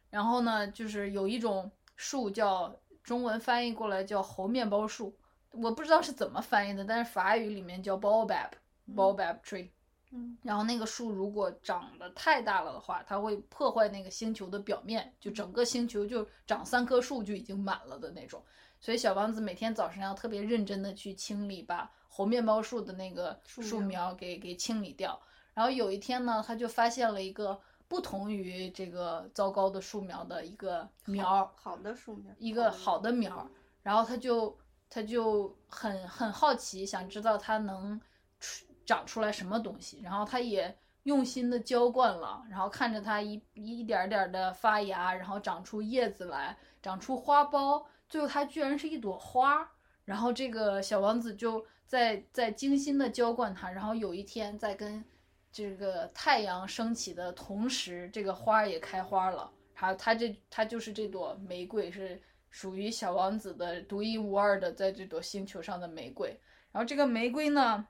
[0.09, 5.16] 然后呢，就是有一种树叫中文翻译过来叫猴面包树，
[5.51, 9.70] 我不知道是怎么翻译的，但是法语里面叫 baobab，baobab tree。
[10.14, 18.43] 嗯然后那个树如果长得太大了的话，它会破坏那个星球的表面，就整个星球就长三棵树就已经满了的那种。
[18.82, 25.18] 所以小王子每天早上要特别认真的去清理，把猴面包树的那个树树苗苗给给清理掉。
[25.53, 33.47] 然后有一天呢，他就发现了一个不同于这个糟糕的树苗的一个苗儿，好的树苗，一个好的苗儿，
[33.82, 34.57] 然后他就
[34.89, 37.99] 他就很很好奇，想知道它能
[38.39, 49.72] 出长出来什么东西，然后他也用心的浇灌了，然后看着它一一点点的发芽，然后长出叶子来，长出花苞，最后它居然是一朵花。
[50.05, 55.03] 然后这个小王子就在在精心的浇灌它，然后有一天在跟
[55.51, 59.51] 这个太阳升起的同时，这个花儿也开花了。
[59.75, 62.17] 然后它这它就是这朵玫瑰，是
[62.49, 66.29] 属于小王子的独一无二的，在这朵星球上的玫瑰。
[66.71, 67.85] 然后这个玫瑰呢，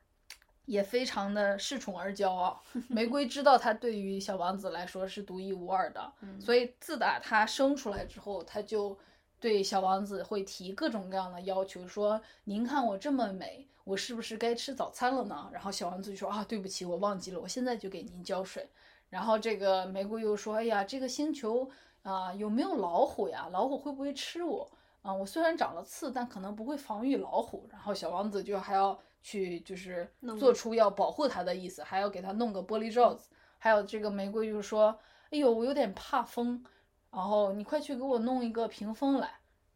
[0.65, 2.59] 也非常的恃宠而骄傲。
[2.89, 8.97] 玫瑰知道它对于小王子来说是独一无二的，嗯所以自打它生出来之后，它就
[9.39, 18.69] 对小王子会提各种各样的要求，说：“您看我这么美，我是不是该吃早餐了呢？”然后小王子就说：“啊，对不起，我忘记了，我现在就给您浇水。”
[19.09, 21.69] 然后这个玫瑰又说：“哎呀，这个星球
[22.03, 23.49] 啊、有没有老虎呀？
[23.51, 24.71] 老虎会不会吃我？
[25.01, 33.29] 啊、我虽然长了刺，但可能不会防御老虎。”然后小王子就还要去就是做出要保护他的意思，还要给他弄个玻璃罩子。
[33.57, 34.97] 还有这个玫瑰就说
[35.31, 36.63] ：“哎呦，我有点怕风，
[37.11, 39.29] 然后你快去给我弄一个屏风来。”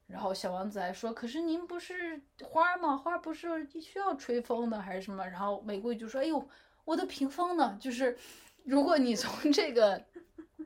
[0.07, 2.95] 然后小王子还说：“可是您不是花儿吗？
[2.95, 6.47] 花儿不是需要吹风的还是什么？”然后玫瑰就说：“哎呦，
[6.83, 8.15] 我的屏风呢？”就是
[8.63, 9.99] 如果你从这个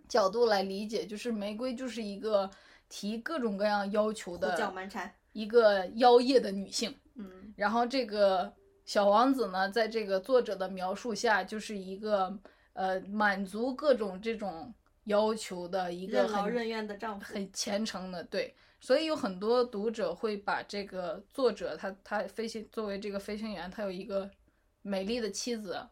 [0.10, 2.50] 角度来理解，就是玫瑰就是一个
[2.90, 5.14] 提各种各样要求的蛮缠。
[5.32, 6.94] 一个妖艳的女性。
[7.16, 12.38] 嗯然后这个小王子呢，在这个作者的描述下，就是一个
[12.74, 14.74] 呃满足各种这种
[15.06, 17.34] 要求的一个很任劳任怨的丈夫。
[17.34, 18.54] 很虔诚的，对。
[18.82, 24.30] 所以有很多读者会把这个作者他他飞行作为这个飞行员，他有一个
[24.82, 25.88] 美丽的妻子，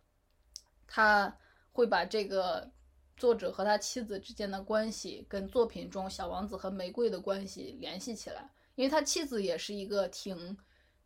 [0.88, 1.38] 他
[1.74, 2.72] 会把这个
[3.18, 10.58] 作者和他妻子之间的关系跟作品中小王子和玫瑰的关系联系起来，因为他妻子也是一个挺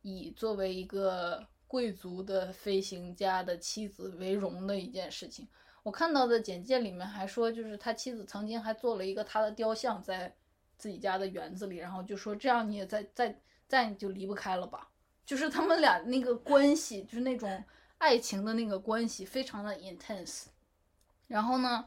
[0.02, 5.48] 以作为一个贵族的飞行家的妻子为荣的一件事情。
[5.84, 10.36] 我看到的简介里面还说，就是他妻子曾经还做了一个他的雕像在
[10.82, 14.90] 自己家的园子里，然后就说这样你也再再再你就离不开了吧。
[15.24, 17.64] 就是他们俩那个关系，就是那种
[18.00, 20.46] 爱情的那个关系，非常的 intense。
[21.28, 21.86] 然后呢，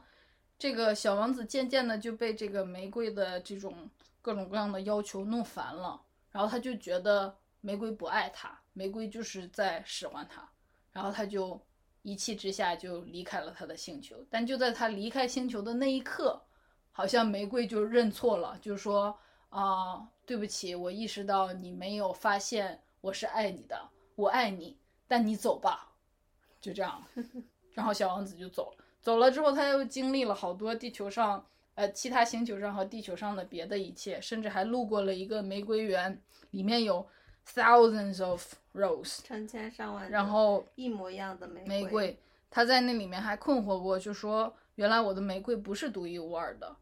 [0.57, 3.89] 这个小王子渐渐的就被这个玫瑰的这种
[4.21, 10.49] 各种各样的要求弄烦了，然后他就觉得玫瑰不爱他，玫瑰就是在使唤他，
[10.93, 11.61] 然后他就
[12.01, 14.15] 一气之下就离开了他的星球。
[14.29, 16.41] 但就在他离开星球的那一刻，
[16.97, 19.13] 好像玫瑰就认错了，就说
[19.49, 23.77] 啊、对不起，我意识到你没有发现我是爱你的，
[24.15, 25.91] 我爱你，但你走吧，
[26.61, 27.03] 就这样，
[27.75, 28.85] 然后小王子就走了。
[29.01, 36.21] 走了之后，他又经历了好多地球上，呃，其他星球上和地球上的别的一切，甚至还路过了一个玫瑰园，
[36.51, 37.05] 里面有
[37.45, 42.17] thousands of rose，成千上万，然后一模一样的玫玫瑰，
[42.49, 46.75] 他在那里面还困惑过，就说原来我的玫瑰不是独一无二的，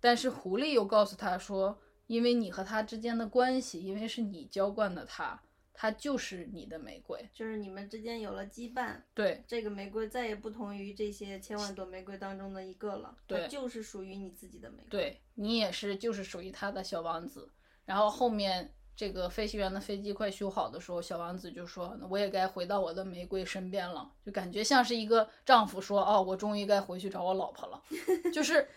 [0.00, 5.40] 但是狐狸又告诉他说，因为你和他之间的关系，因为是你浇灌的他，
[5.72, 7.28] 他就是你的玫瑰。
[7.32, 14.86] 就是你们之间有了羁绊，对这个玫瑰再也不同于这些千万朵玫瑰当中的一个了，它对就是属于你自己的玫瑰。
[14.88, 17.52] 对你也是，就是属于他的小王子。
[17.84, 27.82] 然后后面这个飞行员的飞机快修好的时候，小王子就说：“我也该回到我的玫瑰身边了。”就感觉像是一个丈夫说：“哦，我终于该回去找我老婆了。
[28.32, 28.68] ”就是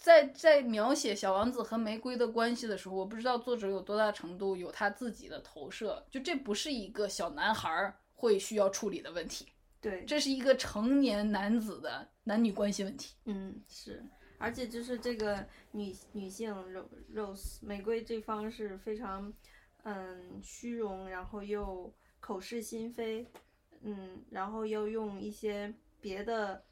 [0.00, 9.46] 在在描写小王子和玫瑰的关系的时候，我不知道作者有多大程度有他自己的投射，就这不是一个小男孩儿会需要处理的问题，
[9.78, 13.14] 对，这是一个成年男子的男女关系问题。
[13.26, 14.02] 嗯是，
[14.38, 19.30] 而且就是这个女女性 Ro- Rose 玫瑰这方是非常
[19.82, 23.26] 嗯虚荣，然后又口是心非，
[23.82, 26.64] 嗯，然后又用一些别的。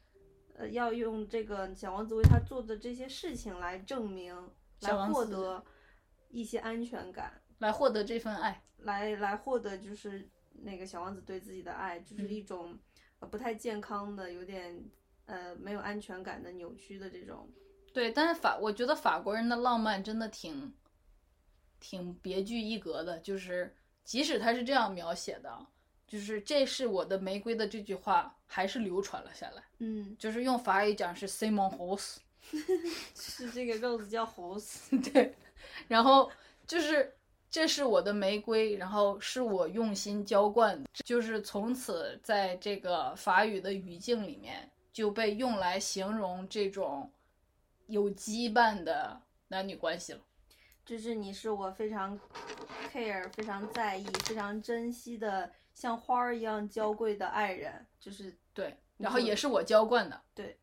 [0.59, 4.35] 呃，要用这个小王子为他做的这些事情来证明，
[4.81, 5.63] 来获得
[6.27, 7.41] 一些安全感。
[7.59, 12.77] 来获得这份爱，来来获得就是那个小王子对自己的爱，就是嗯一种
[13.19, 14.83] 呃不太健康的、有点
[15.27, 17.49] 呃没有安全感的扭曲的这种。
[17.93, 20.73] 对，但是法，我觉得法国人的浪漫真的挺，
[21.79, 23.17] 挺别具一格的。
[23.19, 25.65] 就是即使他是这样描写的，
[26.09, 29.63] 就是这是我的玫瑰的这句话还是流传了下来。
[29.77, 32.17] 嗯，就是用法语讲是 “c'est mon rose”，
[33.15, 34.97] 是这个 Rose 叫猴子。
[35.11, 35.35] 对，
[35.87, 36.29] 然后
[36.65, 37.15] 就是
[37.49, 47.11] 这是我的玫瑰，然后是我用心浇灌的，就是从此在这个法语的语境里面就被用来形容这种
[47.87, 50.19] 有羁绊的男女关系了。
[50.85, 52.19] 就是你是我非常
[52.91, 60.21] care、非常在意、非常珍惜的，像花儿一样娇贵的爱人，就是对，然后也是我浇灌的。
[60.35, 60.57] 对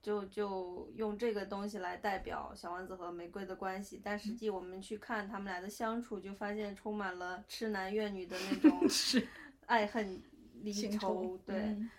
[0.00, 9.26] 就就用这个东西来代表小王子和玫瑰的关系，但实际我们去看他们俩的相处，就发现充满了痴男怨女的那 种是
[9.66, 10.22] 爱恨
[10.60, 11.90] 离愁，对，嗯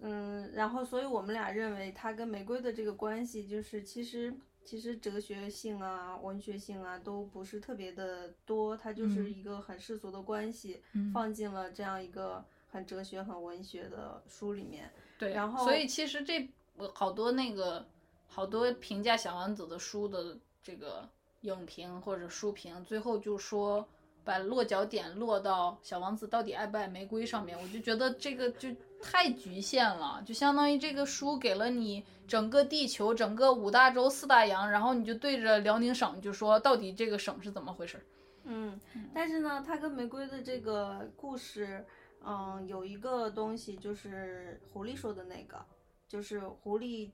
[0.00, 4.32] 嗯，然后所以我们俩认为他跟玫瑰的这个关系，就是其实
[4.68, 14.90] 其实哲学性啊、文学性啊都不是特别的多，它就是嗯一个很世俗的关系，嗯放进了这样一个很哲学、很文学的书里面。
[15.18, 16.46] 对，然后所以其实这
[16.76, 17.86] 呃好多那个
[18.26, 21.08] 好多评价小王子的书的这个
[21.40, 23.88] 影评或者书评，最后就说
[24.22, 28.68] 把落脚点落到小王子到底爱不爱玫瑰上面，我就觉得这个就
[29.00, 38.04] 太局限了，就相当于这个书给了你整个地球、整个五大洲、四大洋，然后你就对着辽宁省就说到底这个省是怎么回事。
[38.44, 38.80] 嗯，
[39.14, 41.84] 但是呢，它跟玫瑰的这个故事，
[42.24, 45.64] 嗯，有一个东西就是狐狸说的那个，
[46.06, 47.10] 就是狐狸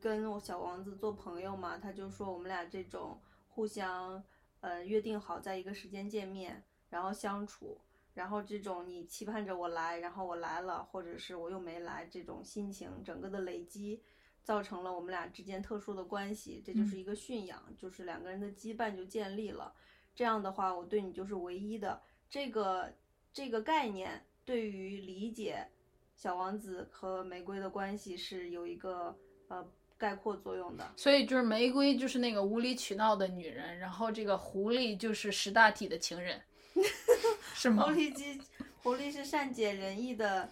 [0.00, 4.22] 跟我小王子做朋友嘛，他就说我们俩这种互相
[4.60, 7.78] 呃约定好在一个时间见面，然后相处，
[8.14, 14.02] 然后这种你期盼着我来，然后我来了，或者是我又没来，这种心情整个的累积。
[14.42, 19.72] 造成了我们俩之间特殊的关系，这就是一个驯养，就是两个人的羁绊就建立了。
[20.14, 22.00] 这样的话，我对你就是唯一的。
[22.28, 22.90] 这个
[23.32, 25.68] 这个概念对于理解
[26.16, 29.16] 小王子和玫瑰的关系是有一个
[29.48, 29.64] 呃
[29.98, 30.90] 概括作用的。
[30.96, 36.40] 所以就是玫瑰就是那个无理取闹的女人，然后这个狐狸就是识大体的情人，
[37.54, 37.90] 是吗狐？
[37.90, 38.40] 狸精，
[38.82, 40.48] 狐狸是善解人意的，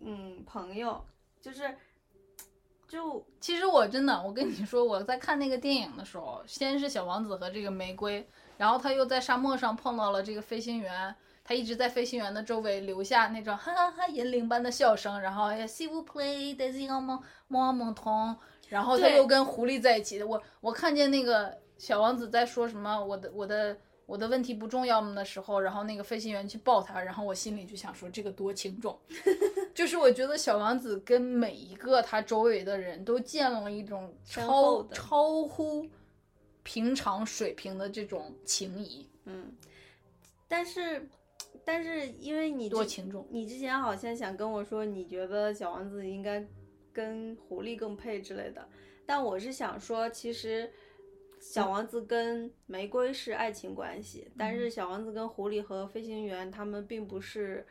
[0.00, 1.04] 嗯，朋友，
[1.40, 1.76] 就是
[2.88, 18.36] 就其实我真的，我跟你说，我在看那个电影的时候，先是小王子和这个玫瑰，然后他又在沙漠上碰到了这个飞行员，他一直在飞行员的周围留下那种哈哈哈银铃般的笑声，然后哎 see you play daisy on mon mon mon ton，
[18.68, 20.22] 然后他又跟狐狸在一起。
[20.22, 23.76] 我我看见那个小王子在说什么我的我的
[24.06, 28.98] 我的问题不重要吗的时候，然后那个飞行员去抱他，然后我心里就想说这个多轻重。
[29.74, 35.86] 就是我觉得小王子跟每一个他周围的人都建了一种超超乎
[36.62, 39.52] 平常水平的这种情谊，嗯，
[40.48, 41.08] 但是
[41.64, 43.26] 但是因为你多情重。
[43.30, 46.44] 你之前好像想跟我说，你觉得小王子应该
[46.92, 48.66] 跟狐狸更配之类的，
[49.04, 50.72] 但我是想说，其实
[51.52, 57.66] 小王子跟玫瑰是爱情关系，但嗯是小王子跟狐狸和飞行员他们并不是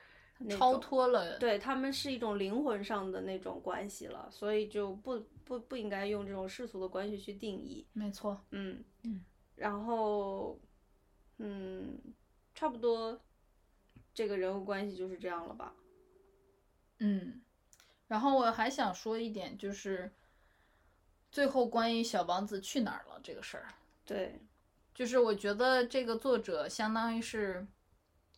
[0.49, 7.85] 超脱了，对他们是一种灵魂上的那种关系了，所以就不不不应该用这种世俗的关系去定义。
[7.93, 8.41] 没错。
[8.51, 9.23] 嗯嗯，
[9.55, 10.59] 然后
[11.37, 11.99] 嗯，
[12.53, 13.19] 差不多
[14.13, 15.75] 这个人物关系就是这样了吧？
[16.99, 17.41] 嗯，
[18.07, 20.11] 然后我还想说一点，就是
[21.35, 23.67] 最后关于小王子去哪儿了这个事儿，
[24.05, 24.39] 对，
[24.93, 27.67] 就是我觉得这个作者相当于是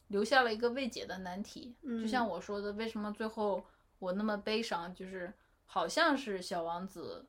[0.08, 1.76] 留下了一个未解的难题。
[1.84, 3.64] 就像嗯我说的，为什么最后
[4.00, 4.92] 我那么悲伤？
[4.96, 5.32] 就是
[5.68, 7.24] 好像是小王子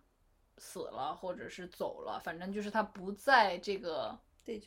[0.56, 4.18] 死了，或者是走了，反正就是他不在这个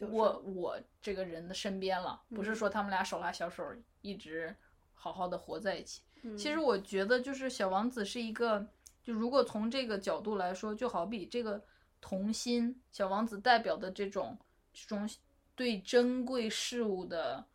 [0.01, 2.21] 我我这个人的身边了。
[2.29, 3.65] 不是嗯说他们俩手拉小手
[4.01, 4.55] 一直
[4.93, 6.03] 好好的活在一起。
[6.37, 8.67] 其实嗯我觉得，就是小王子是一个，
[9.03, 11.63] 就如果从这个角度来说，就好比这个
[11.99, 14.37] 童心，小王子代表的这种
[14.73, 15.09] 这种
[15.55, 17.45] 对珍贵事物的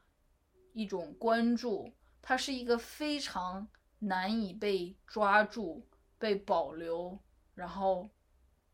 [0.73, 3.67] 一种关注，它是一个非常
[4.01, 5.87] 难以被抓住、
[6.19, 7.19] 被保留，
[7.55, 8.09] 然后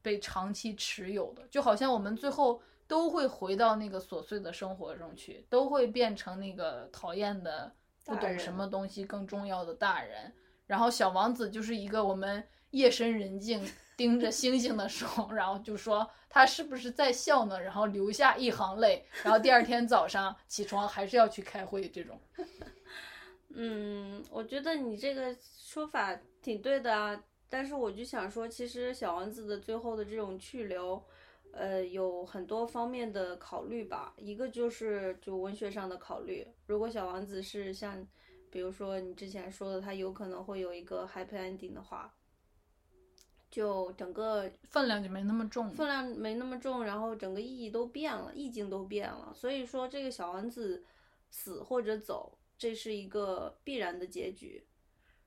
[0.01, 7.75] 被长期持有的，就好像我们最后都会回到那个琐碎的生活中去，都会变成那个讨厌的。
[8.05, 10.35] 不懂什么东西更重要的大人，
[10.67, 13.65] 然后小王子就是一个我们夜深人静
[13.97, 17.59] 盯着星星的时候，然后就说他是不是在笑呢？
[17.63, 22.21] 然后流下一行泪，然后第二天早上起床还是要去开会，这种。
[23.55, 31.05] 嗯，我觉得你这个说法挺对的啊，但是我就想说，其实小王子的最后的这种去留，
[31.53, 34.15] 呃，有很多方面的考虑吧。
[34.17, 38.09] 一个就是就文学上的考虑，如果小王子是像，
[38.51, 42.15] 比如说你之前说的，他有可能会有一个 happy ending 的话，
[43.53, 45.71] 就整个分量就没那么重。
[45.71, 49.31] 分量没那么重，然后整个意义都变了，意境都变了。
[49.33, 50.83] 所以说，这个小王子
[51.31, 54.65] 死或者走，这是一个必然的结局。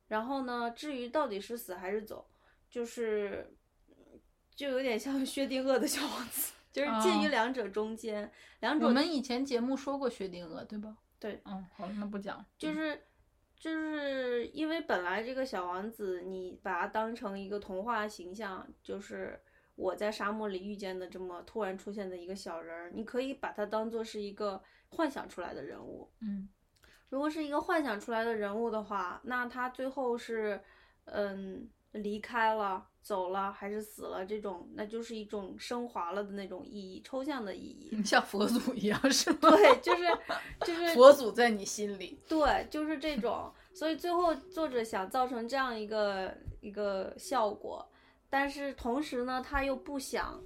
[0.07, 2.25] 然后呢，至于到底是死还是走，
[2.69, 3.55] 就是
[4.55, 10.97] 就有点像薛定谔的小王子，就是介于哦两者中间，两者我们以前节目说过薛定谔，对吧？
[11.19, 13.01] 对，嗯，好，那不讲就是
[13.65, 19.41] 就是因为本来这个小王子，你把它当成一个童话形象，就是
[19.73, 26.07] 我在沙漠里遇见的这么突然出现的一个小人儿，你可以把它当做是一个幻想出来的人物。
[26.21, 26.47] 嗯
[27.09, 30.61] 如果是一个幻想出来的人物的话，那他最后是
[31.05, 37.99] 嗯离开了、走了还是死了，这种那就是一种升华了的那种意义，抽象的意义。
[38.03, 39.37] 像佛祖一样是吗？
[39.41, 40.03] 对，就是
[40.61, 42.19] 就是 佛祖在你心里。
[42.27, 43.51] 对，就是这种。
[43.73, 47.85] 所以最后作者想造成这样一个一个效果，
[48.29, 50.41] 但是同时呢，他又不想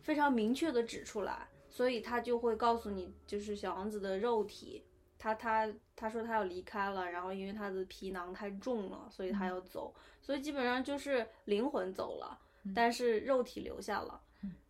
[0.00, 4.82] 非常明确的指出来，所以他就会告诉你，就是小王子的肉体，
[5.20, 12.38] 他他他说他要离开了，然后因为他的皮囊太重了，所以他要走，所以基本上就是灵魂走了，
[12.74, 14.18] 但是肉体留下了。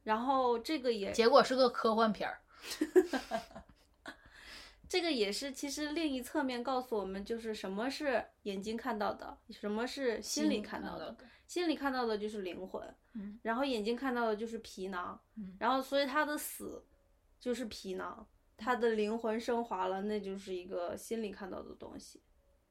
[0.02, 2.40] 然后这个也结果是个科幻片儿。
[4.88, 11.16] 这个也是，其实另一侧面告诉我们，就是什么是眼睛看到的，什么是心里看到的。
[11.46, 12.82] 心里看到的就是灵魂，
[13.14, 16.84] 嗯然后眼睛看到的就是皮囊，嗯然后所以他的死
[17.38, 18.26] 就是皮囊，
[18.60, 22.20] 他的灵魂升华了，那就是一个心里看到的东西，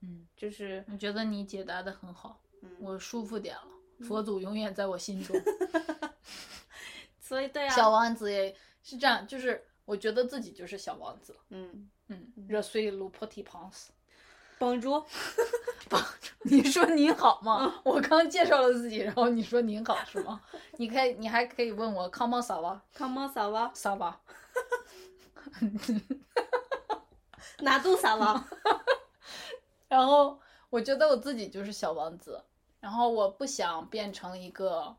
[0.02, 3.64] 嗯，就是我觉得你解答的很好，嗯，我舒服点了。
[4.08, 5.36] 佛祖永远在我心中。
[7.20, 11.36] 所以对啊，小王子也是这样，就是我觉得自己就是小王子。
[11.50, 13.92] 嗯，嗯，热碎鲁破提庞斯。
[14.60, 15.04] 帮助，
[16.44, 17.82] 你说您好吗？
[17.86, 20.42] 我刚介绍了自己，然后你说您好是吗？
[20.78, 24.20] 你可以，你还可以问我康猫萨瓦康猫撒哇，萨瓦。
[27.60, 28.48] 哪度撒哇，
[29.88, 30.40] 然后
[30.70, 32.42] 我觉得我自己就是小王子，
[32.80, 34.96] 然后我不想变成一个，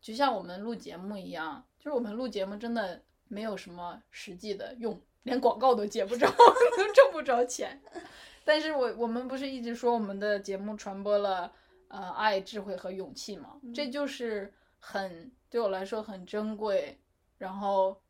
[0.00, 6.26] 就像我们录节目一样，就是我们录节目真的没有什么实际的用，连广告都接不着，
[6.76, 7.80] 都挣不着钱。
[8.44, 11.50] 但是我我们不是一直说我们的节目传播了
[11.88, 13.60] 呃爱、智慧和勇气吗？
[13.74, 17.00] 这就是很对我来说很珍贵，
[17.38, 18.00] 然后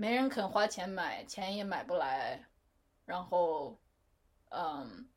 [0.00, 2.40] 没人肯花钱买，钱也买不来，
[3.04, 3.76] 然后
[4.50, 5.08] 嗯，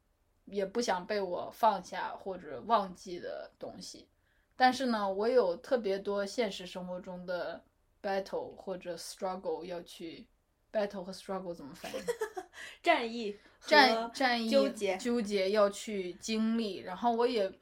[0.45, 4.07] 也不想被我放下或者忘记的东西。
[4.55, 7.63] 但是呢，我有特别多现实生活中的
[8.01, 10.25] battle 或者 struggle 要去
[10.73, 11.95] battle 和 struggle 怎么翻译？
[12.82, 17.53] 战役战战役纠结，纠结要去经历，然后我也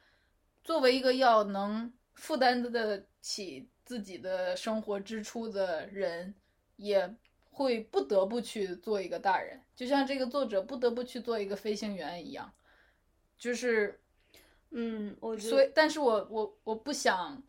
[0.64, 6.34] 作为一个要能负担得起自己的生活支出的人，
[6.80, 7.16] 也
[7.52, 12.52] 会不得不去做一个大人，就像这个作者不得不去做一个飞行员一样，
[13.38, 14.00] 就是
[14.72, 17.44] 嗯，我觉得，所以，但是我我我不想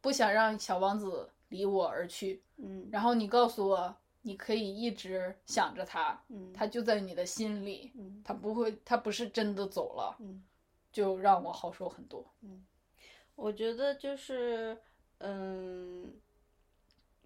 [0.00, 10.42] 不想让小王子离我而去，嗯，然后你告诉我，你可以一直想着他，嗯，他就在你的心里，嗯他不会，他不是真的走了，嗯。
[10.92, 12.28] 就让我好受很多。
[12.42, 12.66] 嗯
[13.36, 14.76] 我觉得就是，
[15.18, 16.12] 嗯，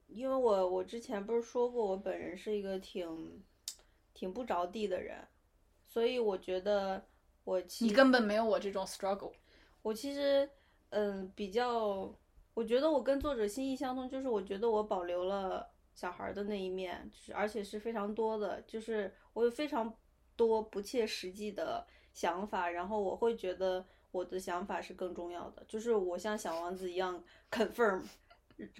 [0.06, 3.42] 因为我我之前不是说过，我本人是一个挺
[4.12, 5.26] 挺不着地的人，
[5.86, 7.04] 所以我觉得
[7.44, 9.32] 我其你根本没有我这种 struggle。
[9.82, 10.48] 我其实
[10.90, 12.14] 嗯比较，
[12.54, 19.92] 我觉得我跟作者心意相通，就是我觉得我保留了小孩儿的那一面，就是而且是非常多的，就是我有非常
[20.36, 28.02] 多不切实际的想法，然后我会觉得我的想法是更重要的，就是我像小王子一样 confirm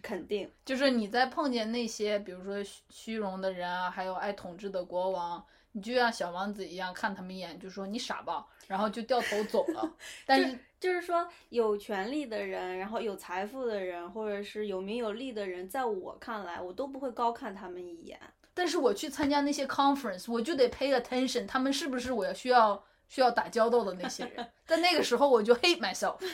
[0.03, 9.95] 肯定，就是你在碰见那些，比如说虚虚荣的人啊，还有爱统治的国王，你就像小王子一样看他们一眼，就说你傻吧，然后就掉头走了。
[10.25, 18.21] 但是就是说有权利的人，然后有财富的人，或者是有名有利的人，在我看来，我都不会高看他们一眼。
[18.53, 24.49] 但是我去参加那些 conference，我就得 pay attention，他们是不是我需要需要打交道的那些人？
[24.65, 26.19] 在那个时候我就 hate myself。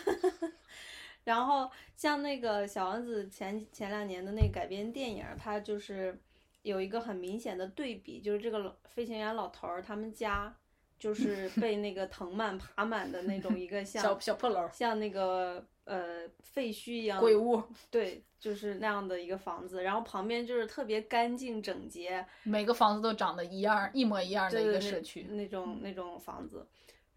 [1.25, 6.19] 然后像那个小王子前前两年的那个改编电影，它就是
[6.63, 10.55] 有一个很明显的对比，就是这个飞行员老头儿他们家
[10.99, 25.25] 就是 被那个藤蔓爬满的那种一个像小小破楼，像那个呃废墟一样鬼屋，对，就是那样的一个房子，然后旁边就是特别干净整洁，每个房子都长得一样，一模一样的一个社区。
[25.25, 26.67] 那种那种房子。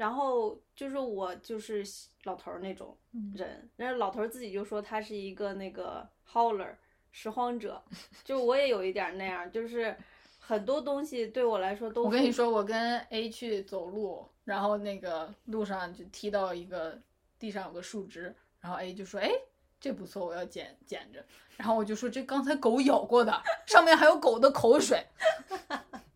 [0.04, 1.82] 然后就是我就是
[2.26, 6.76] 老头儿那种嗯人，然后老头儿自己就说他是一个那个 howler
[7.14, 7.82] 拾荒者，
[8.22, 9.96] 就我也有一点那样，就是
[10.42, 17.00] 很多东西对我来说都我跟你说，我跟 A 去走路，然后那个路上就踢到一个
[17.40, 19.32] 地上有个树枝，然后 A 就说：“哎，
[19.80, 21.26] 这不错，我要捡捡着。”
[21.56, 23.32] 然后我就说：“这刚才狗咬过的，
[23.66, 25.02] 上面还有狗的口水。”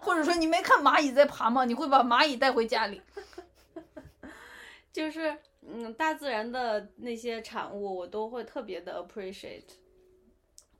[0.00, 1.64] 或者说你没看蚂蚁在爬吗？
[1.64, 3.00] 你会把蚂蚁带回家里？
[4.92, 9.74] 就是嗯，大自然的那些产物，我都会特别的 appreciate。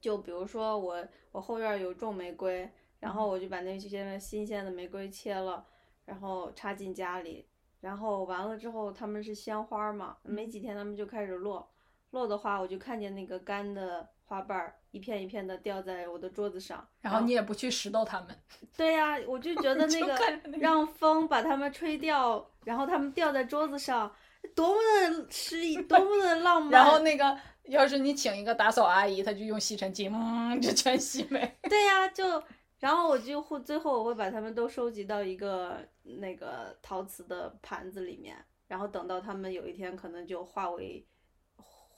[0.01, 2.69] 就比如说我我后院儿有种玫瑰，
[2.99, 5.65] 然后我就把那些新鲜的玫瑰切了，
[6.07, 7.47] 然后插进家里，
[7.81, 11.71] 然后完了之后它们是鲜花儿嘛，没几天它们就开始落，
[12.11, 18.29] 落的话我就看见那个干的花瓣儿一片一片的掉在我的桌子上，然后你也不去拾掇它们，
[18.77, 20.17] 对呀、我就觉得 那个
[20.61, 24.15] 让风把它们吹掉，然后它们掉在桌子上，
[24.55, 26.71] 多么的诗意，多么的浪漫。
[26.81, 31.53] 然后那个要是你请一个打扫阿姨，她就用吸尘器，嗯，就全吸没。
[31.63, 32.41] 对呀、就
[32.79, 38.37] 然后我就会最后我会把它们都收集到一个那个陶瓷的盘子里面，
[38.69, 41.05] 然后等到它们有一天可能就化为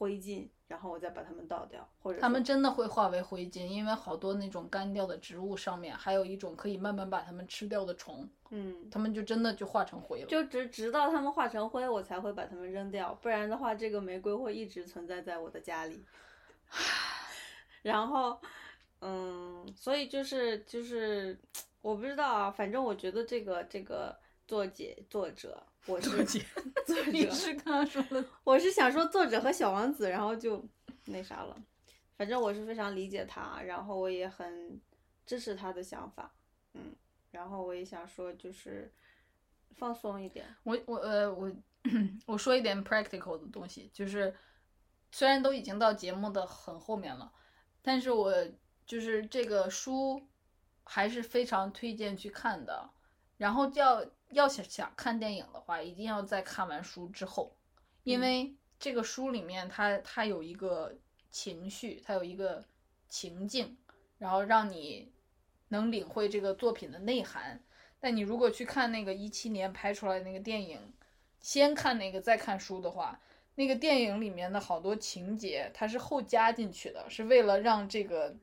[0.03, 10.26] 灰烬，然后我再把它们倒掉，或者它们真的会化为灰烬，因为好多那种干掉的植物上面还有一种可以慢慢把它们吃掉的虫，嗯，它们就真的就化成灰了。
[10.26, 16.05] 就直直到它们化成灰，我才会把它们扔掉，不然的话，这个玫瑰会一直存在在我的家里。
[17.82, 18.40] 然后，
[19.00, 21.38] 嗯，所以就是就是，
[21.80, 26.11] 我不知道啊，反正我觉得这个这个作者作者，我是
[26.87, 30.64] 作者你是刚刚说的，我是想说作者和小王子，然后就
[31.07, 31.57] 那啥了。
[32.16, 34.80] 反正我是非常理解他，然后我也很
[35.26, 36.33] 支持他的想法，
[36.74, 36.95] 嗯，
[37.33, 38.93] 然后我也想说就是
[39.72, 41.51] 放松一点，我我呃我
[42.26, 44.33] 我说一点 practical 的东西，就是
[45.11, 47.33] 虽然都已经到节目的很后面了，
[47.83, 48.33] 但是我
[48.87, 50.22] 就是这个书
[50.85, 52.91] 还是非常推荐去看的。
[53.39, 57.57] 然后要要想想看电影的话，一定要在看完书之后，
[58.03, 60.95] 因为这个书里面它它有一个
[61.30, 62.64] 情绪，它有一个
[63.09, 63.76] 情境，
[64.18, 65.12] 然后让你
[65.68, 67.62] 能领会这个作品的内涵。
[68.01, 70.93] 但你如果去看那个一七年拍出来那个电影，
[71.41, 73.20] 先看那个再看书的话，
[73.55, 78.35] 那个电影里面的好多情节它是后加进去的，是为了让这个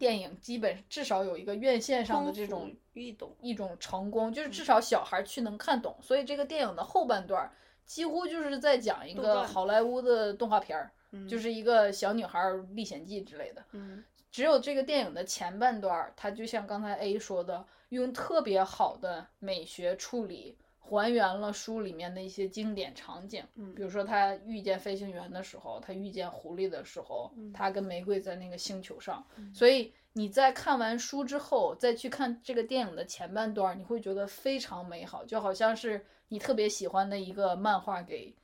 [0.00, 5.94] 电影基本至少有一个院线上的这种一种成功，就是至少小孩儿去能看懂。
[6.00, 7.52] 所以这个电影的后半段儿
[7.84, 13.62] 几乎就是在讲一个好莱坞的动画片儿，嗯就是一个小女孩儿历险记之类的。
[13.72, 20.56] 嗯只有这个电影的前半段儿，它就像刚才 A 说的，用特别好的美学处理，
[20.96, 23.44] 还原了书里面的一些经典场景。
[23.54, 29.24] 嗯比如说他遇见飞行员的时候，他遇见狐狸的时候，嗯他跟玫瑰在那个星球上。
[29.54, 38.34] 所以你在看完书之后，再去看这个电影的前半段，你会觉得非常美好，就好像是你特别喜欢的一个漫画给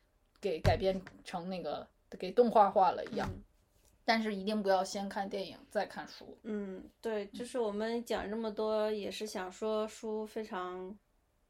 [0.40, 1.86] 给改编成那个
[2.18, 3.28] 给动画化了一样。
[3.32, 3.42] 嗯
[4.08, 6.38] 但是一定不要先看电影再看书。
[6.44, 10.96] 嗯，对，就是我们讲这么多，也是想说书非常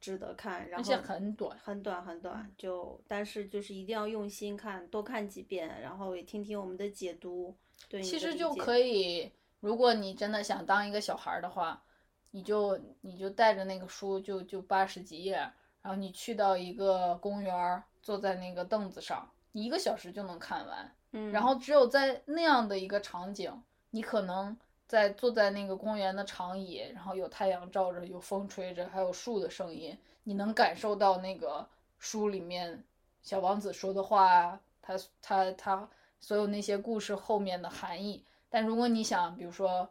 [0.00, 1.58] 值得看，然后很短。
[1.58, 7.54] 很短很短，就但是就是一定要用心看，多看几遍，然后也听听我们的解读，
[7.88, 9.30] 对其实就可以，
[9.60, 11.82] 如果你真的想当一个小孩儿的话，
[12.30, 15.36] 你就你就带着那个书，就就八十几页，
[15.82, 20.92] 然后你去到一个公园儿，坐在那个凳子上，你一个小时就能看完。
[21.12, 24.56] 嗯，然后只有在那样的一个场景，你可能
[24.86, 31.66] 在坐在那个公园的长椅，然后有太阳照着，有风吹着，还有树的声音，你能感受到那个
[31.98, 32.84] 书里面
[33.22, 35.88] 小王子说的话，他他他
[36.20, 38.22] 所有那些故事后面的含义。
[38.48, 39.88] 但如果你想，比如说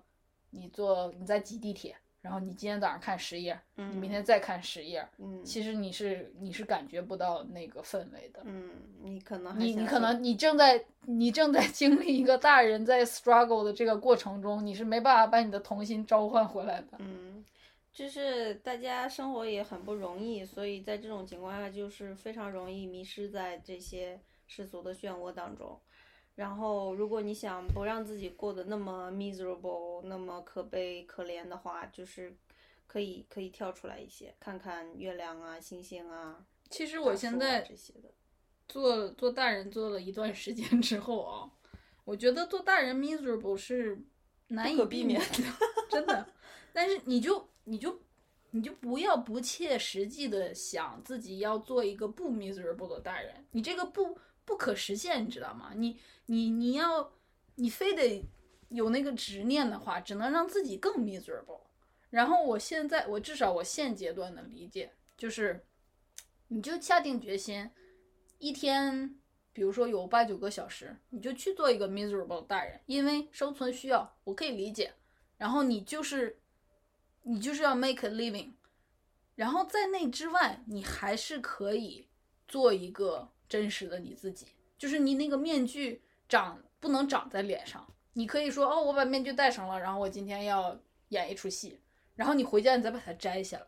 [0.50, 8.42] 你坐你在挤地铁，然后你今天早上看十页，你明天再看十页，嗯其实你是你是感觉不到那个氛围的。
[8.46, 8.72] 嗯，
[9.04, 16.98] 你可能你你可能你正在你正在 经历一个大人在 struggle 的这个过程中，你是没办法把你的童心召唤回来的。
[16.98, 17.46] 嗯，
[17.94, 25.80] 就是大家生活也很不容易，所以在这种情况下，就是非常容易迷失在这些世俗的漩涡当中。
[26.36, 32.36] 然后，如果你想不让自己过得那么 miserable，那么可悲可怜的话，就是
[32.86, 36.46] 可以可以跳出来一些，看看月亮啊、星星啊。
[36.70, 38.12] 其实我现在这些的，
[38.68, 41.50] 做做大人做了一段时间之后啊，
[42.04, 43.98] 我觉得做大人 miserable 是
[44.48, 45.28] 难以可避免的，
[45.90, 46.28] 真的。
[46.74, 47.98] 但是你就你就
[48.52, 55.72] 你就不要不切实际的想自己要做一个不 miserable 的大人，你这个不不可实现，你知道吗？
[55.76, 57.12] 你你你要
[57.56, 58.24] 你非得
[58.70, 61.62] 有那个执念的话，只能让自己更 miserable。
[62.10, 65.66] 然后我现在我至少我现阶段的理解就是，
[66.48, 67.70] 你就下定决心，
[68.38, 69.20] 一天，
[69.52, 74.94] 比如说有八九个小时，你就去做一个 miserable 大人，因为生存需要，我可以理解。
[75.38, 76.40] 然后你就是，
[77.24, 78.52] 你就是要 make a living，
[79.36, 82.08] 然后在那之外，你还是可以
[82.48, 84.48] 做一个真实的你自己，
[84.78, 91.80] 就是你那个面具长不能长在脸上，你可以说哦，我把面具戴上了，然后我今天要演一出戏，
[92.16, 93.68] 然后你回家你再把它摘下来。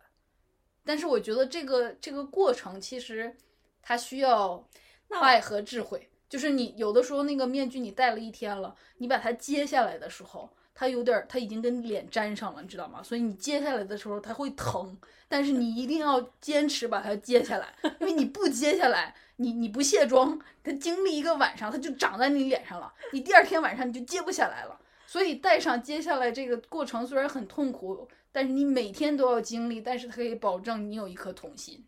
[0.84, 3.36] 但是我觉得这个这个过程其实
[3.82, 4.68] 它需要
[5.10, 6.10] 爱和智慧。
[6.30, 13.02] 就是你有的时候那个面具你戴了一天了，你把它揭下来的时候，它有点它已经跟脸粘上了，你知道吗？
[13.02, 14.96] 所以你揭下来的时候它会疼，
[15.28, 24.80] 但是你一定要坚持把它揭下来，因为你不揭下来，你你不卸妆，它经历一个晚上它就长在你脸上了，你第二天晚上你就揭不下来了。
[25.08, 31.84] 所以戴上揭下来这个过程虽然很痛苦，但是你每天都要经历，但是它可以保证你有一颗童心。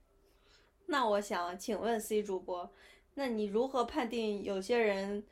[0.87, 2.67] 那我想请问 C 主播，
[3.13, 5.23] 那你如何判定有些人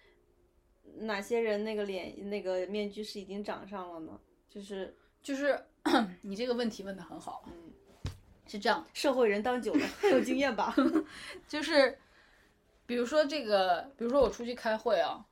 [1.01, 4.19] 哪些人那个脸那个面具是已经长上了呢？
[4.49, 5.59] 就是就是
[6.21, 7.71] 你这个问题问的很好，嗯，
[8.47, 10.75] 是这样，社会人当久了，很有经验吧？
[11.47, 11.97] 就是
[12.85, 15.25] 比如说这个，比如说我出去开会啊，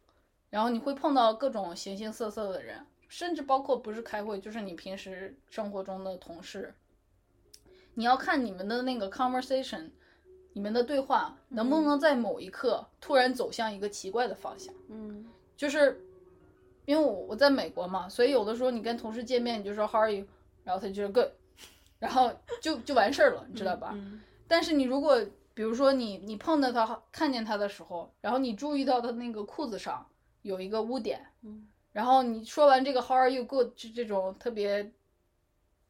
[0.50, 6.76] 然后你会碰到各种形形色色的人，甚至包括不是开会，就是你平时生活中的同事，
[7.94, 9.90] 你要看你们的那个 conversation，
[10.54, 14.74] 你们的对话能不能在某一刻突然走向一个奇怪的方向。
[14.90, 15.26] 嗯
[15.58, 16.06] 就是
[16.86, 20.26] 因为我我在美国嘛，所以有的时候你跟同事见面，你就说 How are you，
[20.64, 21.32] 然后他就说 Good，
[22.00, 23.92] 然后就就完事儿了，你知道吧？
[23.94, 25.20] 嗯但是你如果
[25.56, 30.06] 比如说你你碰到他看见他的时候，然后你注意到他那个裤子上
[30.44, 34.92] 有一个污点，嗯然后你说完这个 How are you good 这这种特别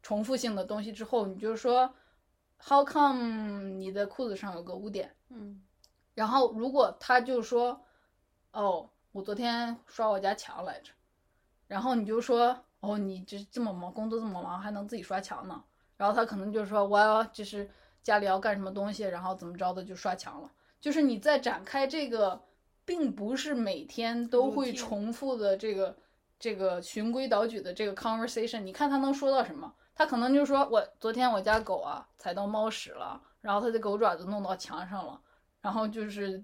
[0.02, 1.94] 重复性的东西之后，你就说
[2.60, 5.14] How come 你的裤子上有个污点？
[5.30, 5.62] 嗯
[6.14, 7.82] 然后如果他就说，
[8.54, 10.92] 哦，我昨天刷我家墙来着，
[11.68, 15.64] 然后你就说，哦，你这这么忙，工作这么忙，还能自己刷墙呢？
[15.96, 17.72] 然后他可能就说，我要就是
[18.04, 20.52] 家里要干什么东西，然后怎么着的就刷墙了。
[20.82, 22.42] 就是你在展开这个，
[22.84, 25.96] 并不是每天都会重复的这个
[26.38, 29.74] 这个循规蹈矩的这个 conversation，你看他能说到什么？
[29.96, 35.22] 他可能就说我昨天我家狗啊踩到猫屎了，然后他的狗爪子弄到墙上了。
[35.62, 36.44] 然后就是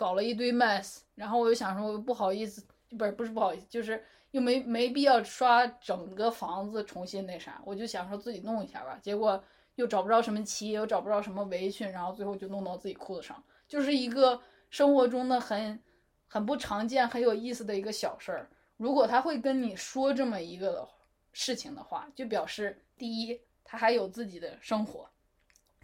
[0.00, 2.64] 搞了一堆 mess，然后我就想说不好意思，
[2.96, 9.44] 不是不是不好意思，就是又没没必要刷整个房子重新那啥，我就想说自己弄一下吧，结果
[9.74, 14.40] 又找不着什么漆，又找不着什么围裙，然后最后就弄到自己裤子上，就是一个
[14.70, 15.78] 生活中的很
[16.26, 18.48] 很不常见、很有意思的一个小事儿。
[18.78, 20.88] 如果他会跟你说这么一个
[21.32, 25.06] 事情的话，就表示第一他还有自己的生活，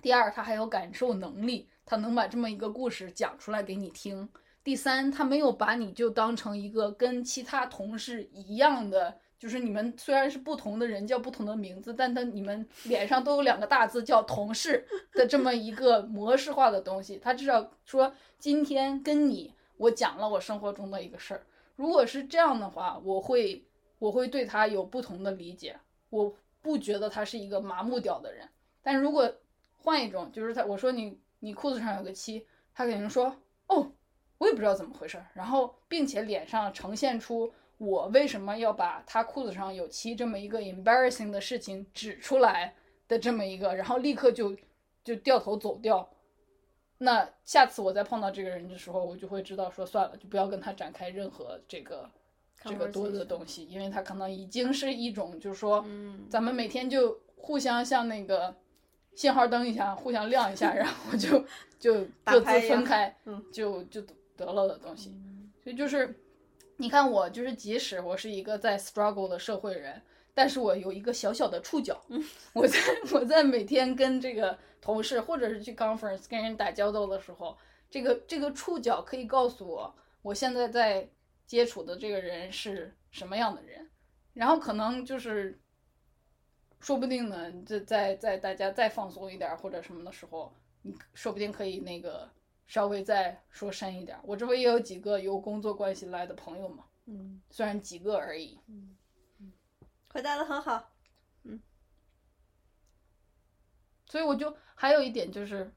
[0.06, 4.28] 第二他还有感受能力，他能把这么一个故事讲出来给你听。
[4.62, 17.18] 第三，他没有把你就当成一个跟其他同事一样的，就是你们虽然是不同的人，叫不同的名字，但他你们脸上都有两个大字叫同事的这么一个模式化的东西。
[17.18, 21.44] 他至少说今天跟你我讲了我生活中的一个事儿。
[21.74, 23.66] 如果是这样的话，我会
[23.98, 25.76] 我会对他有不同的理解，
[26.10, 28.48] 我不觉得他是一个麻木屌的人。
[28.84, 29.28] 但如果
[29.86, 32.44] 换一种，就是他我说你你裤子上有个漆，
[32.74, 33.32] 他肯定说
[33.68, 33.92] 哦，
[34.38, 42.74] 我也不知道怎么回事儿，然后并且脸上呈现出我为什么要把他裤子上有漆这么一个 embarrassing 的事情指出来
[43.06, 44.56] 的这么一个，然后立刻就
[45.04, 46.10] 就掉头走掉。
[46.98, 52.10] 那下次我再碰到这个人的时候，我就会知道说算了，就不要跟他展开任何这个
[52.64, 56.26] 这个多的东西，因为他可能已经是一种就是说，嗯。
[56.28, 58.56] 咱们每天就互相像那个
[59.16, 61.44] 信号灯一下，互相亮一下，然后就
[61.80, 64.00] 就各自分开，嗯就就
[64.36, 65.12] 得了的东西。
[65.64, 66.14] 所以就是，
[66.76, 70.00] 你看我就是，即使我是一个在 struggle 的社会人，
[70.34, 71.98] 但是我有一个小小的触角，
[72.52, 72.78] 我在
[73.12, 77.56] 我在每天跟这个同事或者是去 conference 跟人打交道的时候，
[77.90, 81.08] 这个这个触角可以告诉我，我现在在
[81.46, 83.88] 接触的这个人是什么样的人，
[84.34, 85.58] 然后可能就是。
[86.80, 92.30] 说不定呢，这在在大家再放松一点儿或者什么的时候，你说不定可以那个
[92.66, 94.20] 稍微再说深一点儿。
[94.24, 98.60] 我这不也有几个由工作关系来的朋友嘛，嗯，虽然几个而已。
[100.08, 100.92] 回答的很好。
[101.44, 101.60] 嗯
[104.08, 105.74] 所以我就还有一点就是，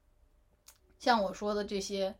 [0.99, 2.15] 像我说的这些，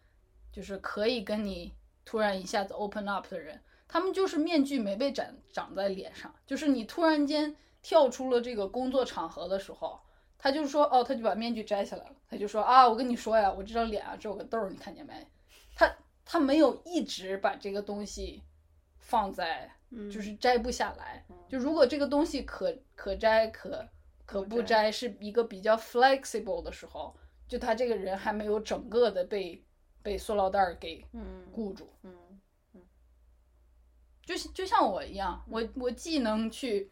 [0.52, 1.74] 就是可以跟你
[2.04, 10.00] 突然一下子 open up 的人，他们就是面具没被长长在脸上，就是你突然间跳出了这个工作场合的时候，
[10.38, 15.28] 他就说哦，他就把面具摘下来了，他就说啊，我跟你说呀，我这张脸啊，这有个痘儿，你看见没？
[15.76, 15.90] 他
[16.26, 18.44] 他没有一直把这个东西
[19.00, 21.26] 放在，嗯就是摘不下来。
[21.48, 23.88] 就如果这个东西可可摘可
[24.26, 27.16] 可不不摘摘是一个比较 flexible 的时候，
[27.48, 29.64] 就他这个人还没有整个的被
[30.04, 31.90] 被塑料袋儿给嗯固住。
[32.04, 32.14] 嗯
[34.24, 36.92] 就就像我一样，我我既能去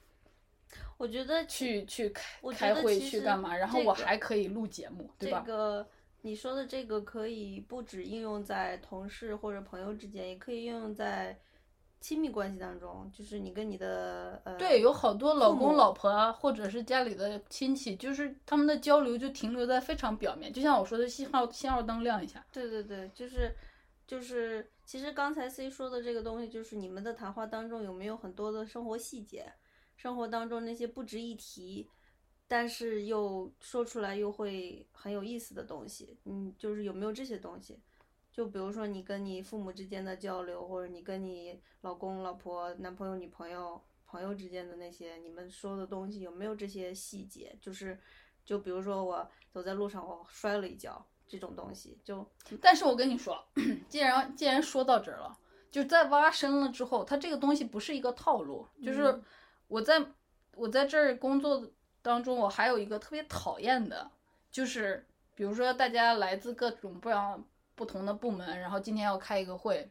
[0.97, 5.43] 我觉得去去开开会去干嘛，然后我还可以录节目，对吧？
[5.45, 5.87] 这个
[6.21, 11.37] 你说的这个可以不止应用在同事或者朋友之间，也可以应用在
[11.99, 23.55] 亲密关系当中，就是你跟你的呃，对，有好多老公老婆啊，或者是家里的亲戚，就是他们的交流就停留在非常表面，就像我说的信号信号灯亮一下，对对对，就是
[24.05, 29.51] 就是，其实刚才 C 说的这个东西，就是你们的谈话当中有没有很多的生活细节，
[29.97, 31.89] 生活当中那些不值一提，
[32.47, 37.77] 但是又说出来又会很有意思的东西，嗯，就是有没有这些东西？
[38.31, 47.57] 就比如说你跟你父母之间的交流，或者你跟你老公、老婆、男朋友、女朋友、朋友之间的那些你们说的东西，有没有这些细节？
[47.59, 47.99] 就是，
[48.45, 52.23] 就比如说我走在路上我摔了一跤这种东西，就
[52.61, 53.43] 但是我跟你说，
[53.89, 55.35] 既然既然说到这儿了，
[55.71, 59.23] 就在挖深了之后，它这个东西不是一个套路，就是嗯
[59.67, 60.05] 我在
[60.55, 61.69] 我在这儿工作
[62.01, 64.09] 当中，我还有一个特别讨厌的，
[64.51, 67.43] 就是比如说大家来自各种不样
[67.75, 69.89] 不同的部门，然后今天要开一个会，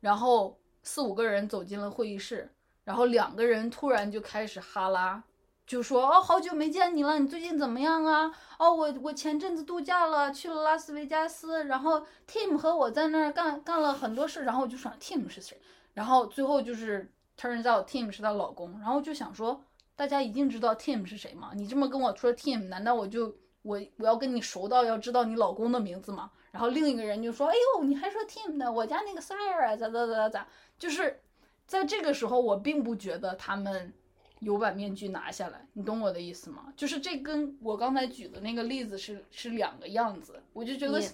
[0.00, 2.50] 然后四五个人走进了会议室，
[2.84, 5.22] 然后两个人突然就开始哈拉。
[5.66, 8.30] 就说哦，好久没见你了，你最近怎么样啊？
[8.58, 15.58] 哦，我我前阵子度假了，去了拉斯维加斯，然后 Tim 和我在那儿干干了很多事，然后我就想 Tim 是谁，
[15.94, 19.62] 然后最后就是 turns out Tim 是她老公，然后就想说
[19.96, 21.52] 大家一定知道 Tim 是谁吗？
[21.54, 26.30] 你这么跟我说 Tim，难道我就我我要跟你熟到要知道你老公的名字吗？
[26.50, 28.72] 然后另一个人就说，哎呦，你还说 Tim 呢？
[28.72, 30.48] 我家那个 Sarah 咋咋咋咋咋，
[30.78, 31.20] 就是
[31.66, 33.92] 在这个时候，我并不觉得他们。
[34.40, 36.70] 有把面具拿下来，你懂我的意思吗？
[36.76, 41.08] 就是这跟我刚才举的那个例子是是两个样子，我就觉得你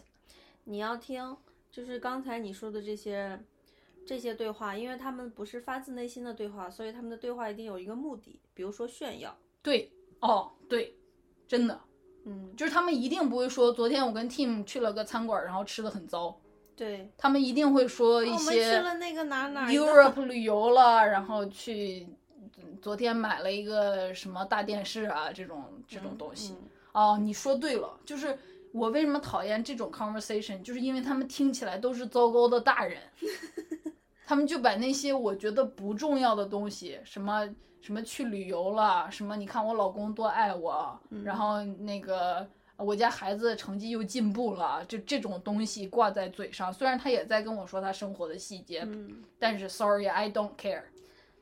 [0.64, 1.36] 你要听，
[1.70, 3.40] 就是刚才你说的这些
[4.06, 9.36] 这些对话，因为他们不是发自内心的对话，所以他们的对话一定有一个目的，比如说炫耀。
[9.62, 10.96] 对哦，对，
[11.46, 11.80] 真的
[12.24, 16.40] 嗯，就是他们一定不会说昨天我跟 Tim 去了个餐馆，然后吃的很糟，
[16.76, 22.06] 对，他们一定会说一哦我们去了那个哪哪儿 Europe 旅游了，然后去
[22.58, 26.52] 嗯昨天买了一个什么大电视啊，这种这种东西。
[26.54, 28.36] 嗯哦，你说对了，就是
[28.72, 33.00] 我为什么讨厌这种 conversation，就是因为他们听起来都是糟糕的大人，
[34.30, 37.44] 他们就把那些我觉得不重要的东西，什么
[37.80, 50.84] 什么去旅游了，什么你看我老公多爱我，然后那个我家孩子成绩又进步了，就这种东西挂在嘴上，虽然他也在跟我说他生活的细节，嗯，但是 sorry I don't care。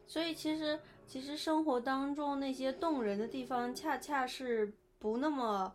[0.06, 5.70] 所以其实其实生活当中那些动人的地方，恰恰是不那么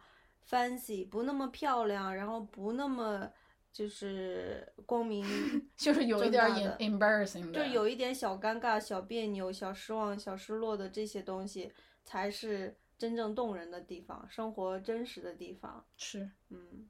[0.49, 3.30] fancy，不那么漂亮，然后不那么
[3.74, 5.26] 就是光明，
[5.76, 11.74] 就是有一点 em embarrassing 的，就是有一点小尴尬、小别扭、小失望、小失落的这些东西，
[12.06, 15.84] 才是真正动人的地方，生活真实的地方。
[15.98, 16.88] 是嗯，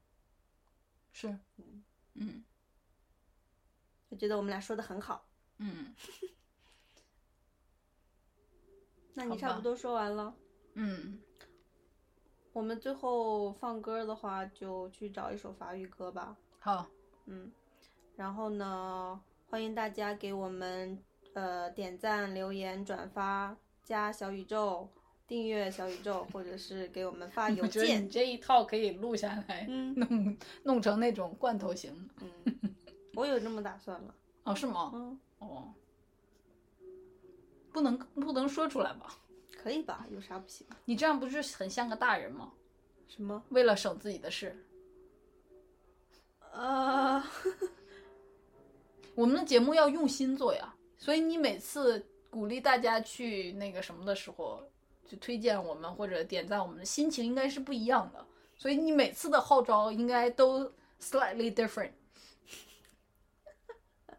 [1.10, 1.38] 是，
[2.14, 2.44] 嗯
[4.10, 5.26] 我觉得我们俩说的很好。
[5.58, 5.94] 嗯
[9.14, 10.36] 那你差不多说完了。
[10.74, 11.18] 嗯，
[12.52, 16.36] 我们最后放歌的话，就去找一首法语歌吧。
[16.64, 16.86] 好，
[17.26, 17.52] 嗯，
[18.16, 19.20] 然后呢，
[19.50, 20.98] 欢迎大家给我们
[21.34, 24.88] 呃点赞、留言、转发、加小宇宙、
[25.26, 28.08] 订阅小宇宙，或者是给我们发 邮件。
[28.08, 32.08] 这一套可以录下来，嗯弄弄成那种罐头型。
[32.22, 32.74] 嗯，
[33.12, 34.14] 我有这么打算了。
[34.44, 34.90] 哦，是吗？
[34.94, 35.74] 嗯，哦，
[37.74, 39.18] 不能不能说出来吧？
[39.62, 40.06] 可以吧？
[40.10, 40.66] 有啥不行？
[40.86, 42.50] 你这样不是很像个大人吗？
[43.06, 43.44] 什么？
[43.50, 44.64] 为了省自己的事，
[46.54, 47.22] 呃，
[49.14, 50.74] 我们的节目要用心做呀。
[50.96, 54.62] 所以你每次鼓励大家去那个什么的时候，
[55.04, 58.24] 就推荐我们或者点赞我们的心情应该是不一样的。
[58.56, 61.90] 所以你每次的号召应该都 slightly different。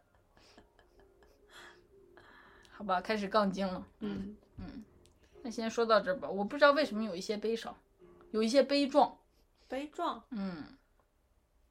[2.70, 3.88] 好吧，开始杠精了。
[4.00, 4.36] 嗯，
[5.42, 6.30] 那先说到这儿吧。
[6.30, 7.76] 我不知道为什么有一些悲伤，
[8.32, 9.18] 有一些悲壮。
[9.68, 10.22] 悲壮。
[10.32, 10.64] 嗯，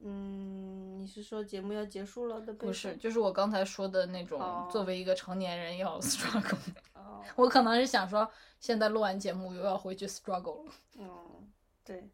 [0.07, 6.57] 嗯，你是说节目要结束了的悲不是，就是我刚才说的那种，哦作为一个成年人要 struggle。
[6.93, 8.29] 哦，我可能是想说，
[8.59, 10.71] 现在录完节目又要回去 struggle 了。
[10.99, 11.51] 嗯，
[11.83, 12.07] 对。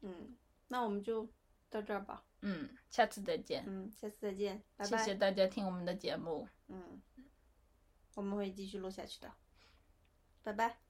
[0.00, 0.34] 嗯，
[0.68, 1.28] 那我们就
[1.68, 2.24] 到这儿吧。
[2.40, 3.62] 嗯，下次再见。
[3.66, 4.96] 嗯，下次再见，拜拜。
[4.96, 6.48] 谢谢大家听我们的节目。
[6.68, 7.02] 嗯，
[8.14, 9.30] 我们会继续录下去的，
[10.42, 10.89] 拜拜。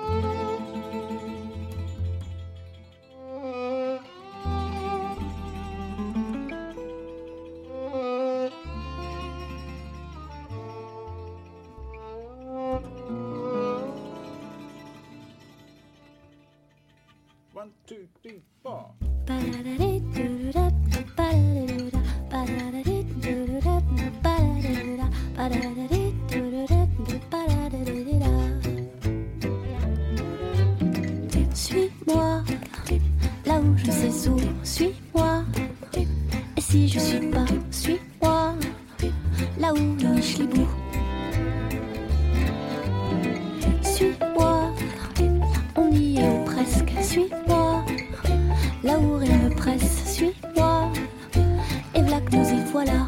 [52.31, 53.07] nous y voilà.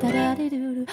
[0.00, 0.86] Ta-da-di-dou-dou.